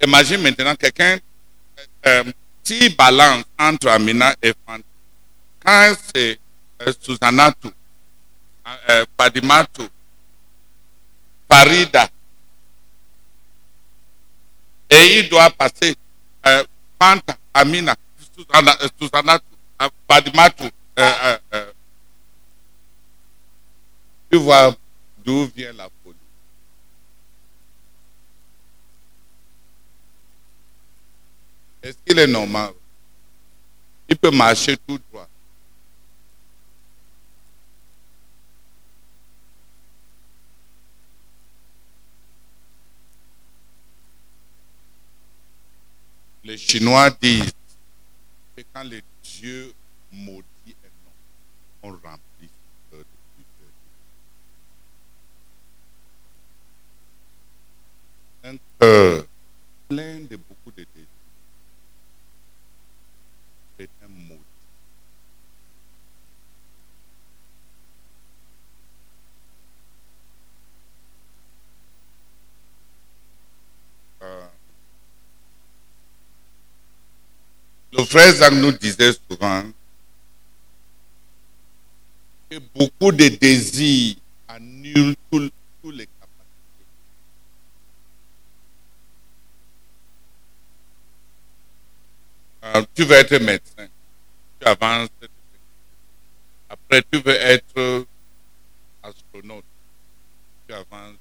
Imagine 0.00 0.40
maintenant 0.40 0.76
quelqu'un, 0.76 1.18
euh, 2.06 2.32
balance 2.96 3.44
entre 3.58 3.88
Amina 3.88 4.34
et 4.40 4.54
Fanta, 4.64 4.84
quand 5.62 5.94
c'est 6.14 6.38
euh, 6.82 6.92
Susanatou, 7.00 7.72
Padimatu, 9.16 9.88
Farida. 11.48 12.08
Et 14.90 15.18
il 15.18 15.28
doit 15.28 15.50
passer 15.50 15.94
euh, 16.46 16.64
Fanta, 17.00 17.36
Amina, 17.52 17.94
Susanatu, 18.98 19.44
euh, 19.82 19.88
Padimatu. 20.06 20.64
Euh, 20.98 21.38
euh, 21.54 21.72
tu 24.30 24.38
vois 24.38 24.74
d'où 25.24 25.46
vient 25.54 25.72
la 25.74 25.88
folie. 26.02 26.16
Est-ce 31.82 31.96
qu'il 32.04 32.18
est 32.18 32.26
normal? 32.26 32.72
Il 34.08 34.16
peut 34.16 34.30
marcher 34.30 34.76
tout 34.76 34.98
droit. 35.10 35.27
Les 46.48 46.56
Chinois 46.56 47.10
disent 47.10 47.52
que 48.56 48.62
quand 48.72 48.82
les 48.82 49.02
dieux 49.22 49.74
maudits 50.10 50.76
un 50.82 50.88
nom, 51.04 51.12
on 51.82 51.90
remplit 51.90 52.48
de 52.90 53.04
un 58.44 58.56
cœur 58.80 59.26
plein 59.88 60.20
beaucoup 60.20 60.70
de 60.74 60.86
désirs 60.94 61.06
est 63.78 63.90
un 64.02 64.08
mot. 64.08 64.38
Euh, 74.22 74.48
le 77.98 78.04
frère 78.04 78.32
Zach 78.32 78.52
nous 78.52 78.72
disait 78.72 79.12
souvent 79.28 79.64
que 82.48 82.58
beaucoup 82.74 83.12
de 83.12 83.28
désirs 83.28 84.16
annulent 84.46 85.16
tous 85.30 85.50
les 85.90 86.06
capacités. 86.06 86.86
Tu 92.94 93.04
veux 93.04 93.16
être 93.16 93.38
médecin, 93.38 93.88
tu 94.60 94.66
avances. 94.66 95.08
Après, 96.68 97.02
tu 97.10 97.20
veux 97.20 97.34
être 97.34 98.06
astronaute, 99.02 99.64
tu 100.66 100.74
avances. 100.74 101.16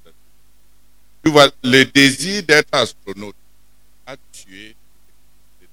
Tu 1.23 1.31
vois, 1.31 1.49
le 1.63 1.83
désir 1.85 2.43
d'être 2.43 2.73
astronaute 2.73 3.35
a 4.05 4.15
tué 4.31 4.75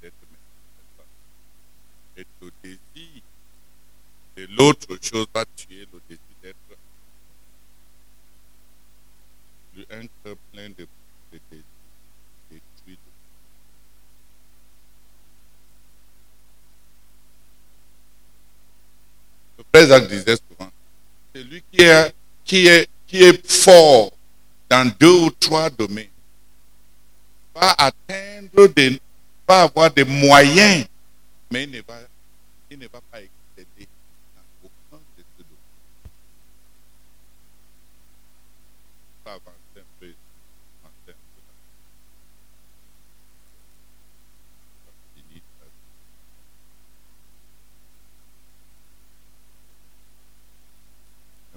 d'être 0.02 0.14
médecin. 0.30 1.04
Et 2.16 2.26
le 2.40 2.50
désir 2.62 3.22
de 4.36 4.43
l'autre 4.56 4.96
chose 5.02 5.26
va 5.34 5.44
tuer 5.56 5.86
le 5.92 6.00
désir 6.08 6.20
d'être 6.42 6.56
un 9.90 10.06
cœur 10.22 10.36
plein 10.52 10.68
de, 10.70 10.86
de. 11.32 11.38
Le 19.56 19.64
frère 19.72 19.88
Jacques 19.88 20.08
disait 20.08 20.36
souvent, 20.36 20.70
celui 21.34 21.62
qui 21.72 21.82
est, 21.82 22.14
qui, 22.44 22.66
est, 22.66 22.88
qui 23.06 23.22
est 23.22 23.46
fort 23.50 24.12
dans 24.68 24.88
deux 24.98 25.20
ou 25.26 25.30
trois 25.30 25.70
domaines 25.70 26.08
va 27.54 27.72
atteindre 27.78 28.66
des, 28.68 29.00
va 29.46 29.62
avoir 29.62 29.90
des 29.92 30.04
moyens, 30.04 30.86
mais 31.50 31.64
il 31.64 31.70
ne 31.70 31.80
va, 31.82 31.98
il 32.70 32.78
ne 32.78 32.86
va 32.88 33.00
pas 33.10 33.20
excéder 33.22 33.88
dans 34.34 34.42
aucun 34.64 35.02
de 35.16 35.22
ces 35.36 35.42
domaines. 35.42 35.58
Pas 39.24 39.32
avancer 39.32 39.78
un 39.78 39.84
peu, 40.00 40.06
avancer 40.82 41.10
un 41.10 41.12
peu 41.12 41.40
là. 41.40 41.52
Ça 44.84 44.90
finit, 45.14 45.42
ça. 45.58 45.66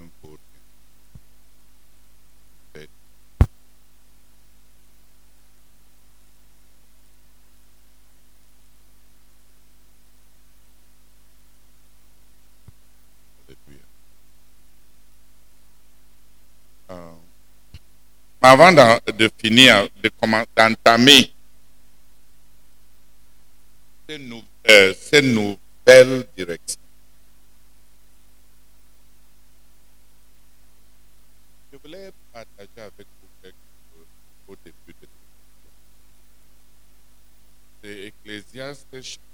Un 0.02 0.08
vaut 0.22 0.30
rien. 0.30 0.62
Bête. 2.74 2.90
Alléluia. 13.48 13.84
Euh, 16.90 17.12
mais 18.37 18.37
avant 18.48 18.72
de 18.72 19.30
finir, 19.38 19.88
de 20.02 20.10
d'entamer 20.56 21.30
ces, 24.08 24.18
nou- 24.18 24.42
euh, 24.70 24.94
ces 24.94 25.20
nouvelles 25.20 26.26
directions, 26.34 26.80
je 31.72 31.78
voulais 31.78 32.10
partager 32.32 32.68
avec 32.80 33.06
vous 33.20 33.28
quelque 33.42 33.54
chose 33.92 34.06
au 34.48 34.56
début 34.64 34.94
de 34.94 34.94
cette 35.02 35.10
C'est 37.82 37.98
Ecclésiaste 38.06 38.86
chapitre 38.92 39.18
7. 39.24 39.27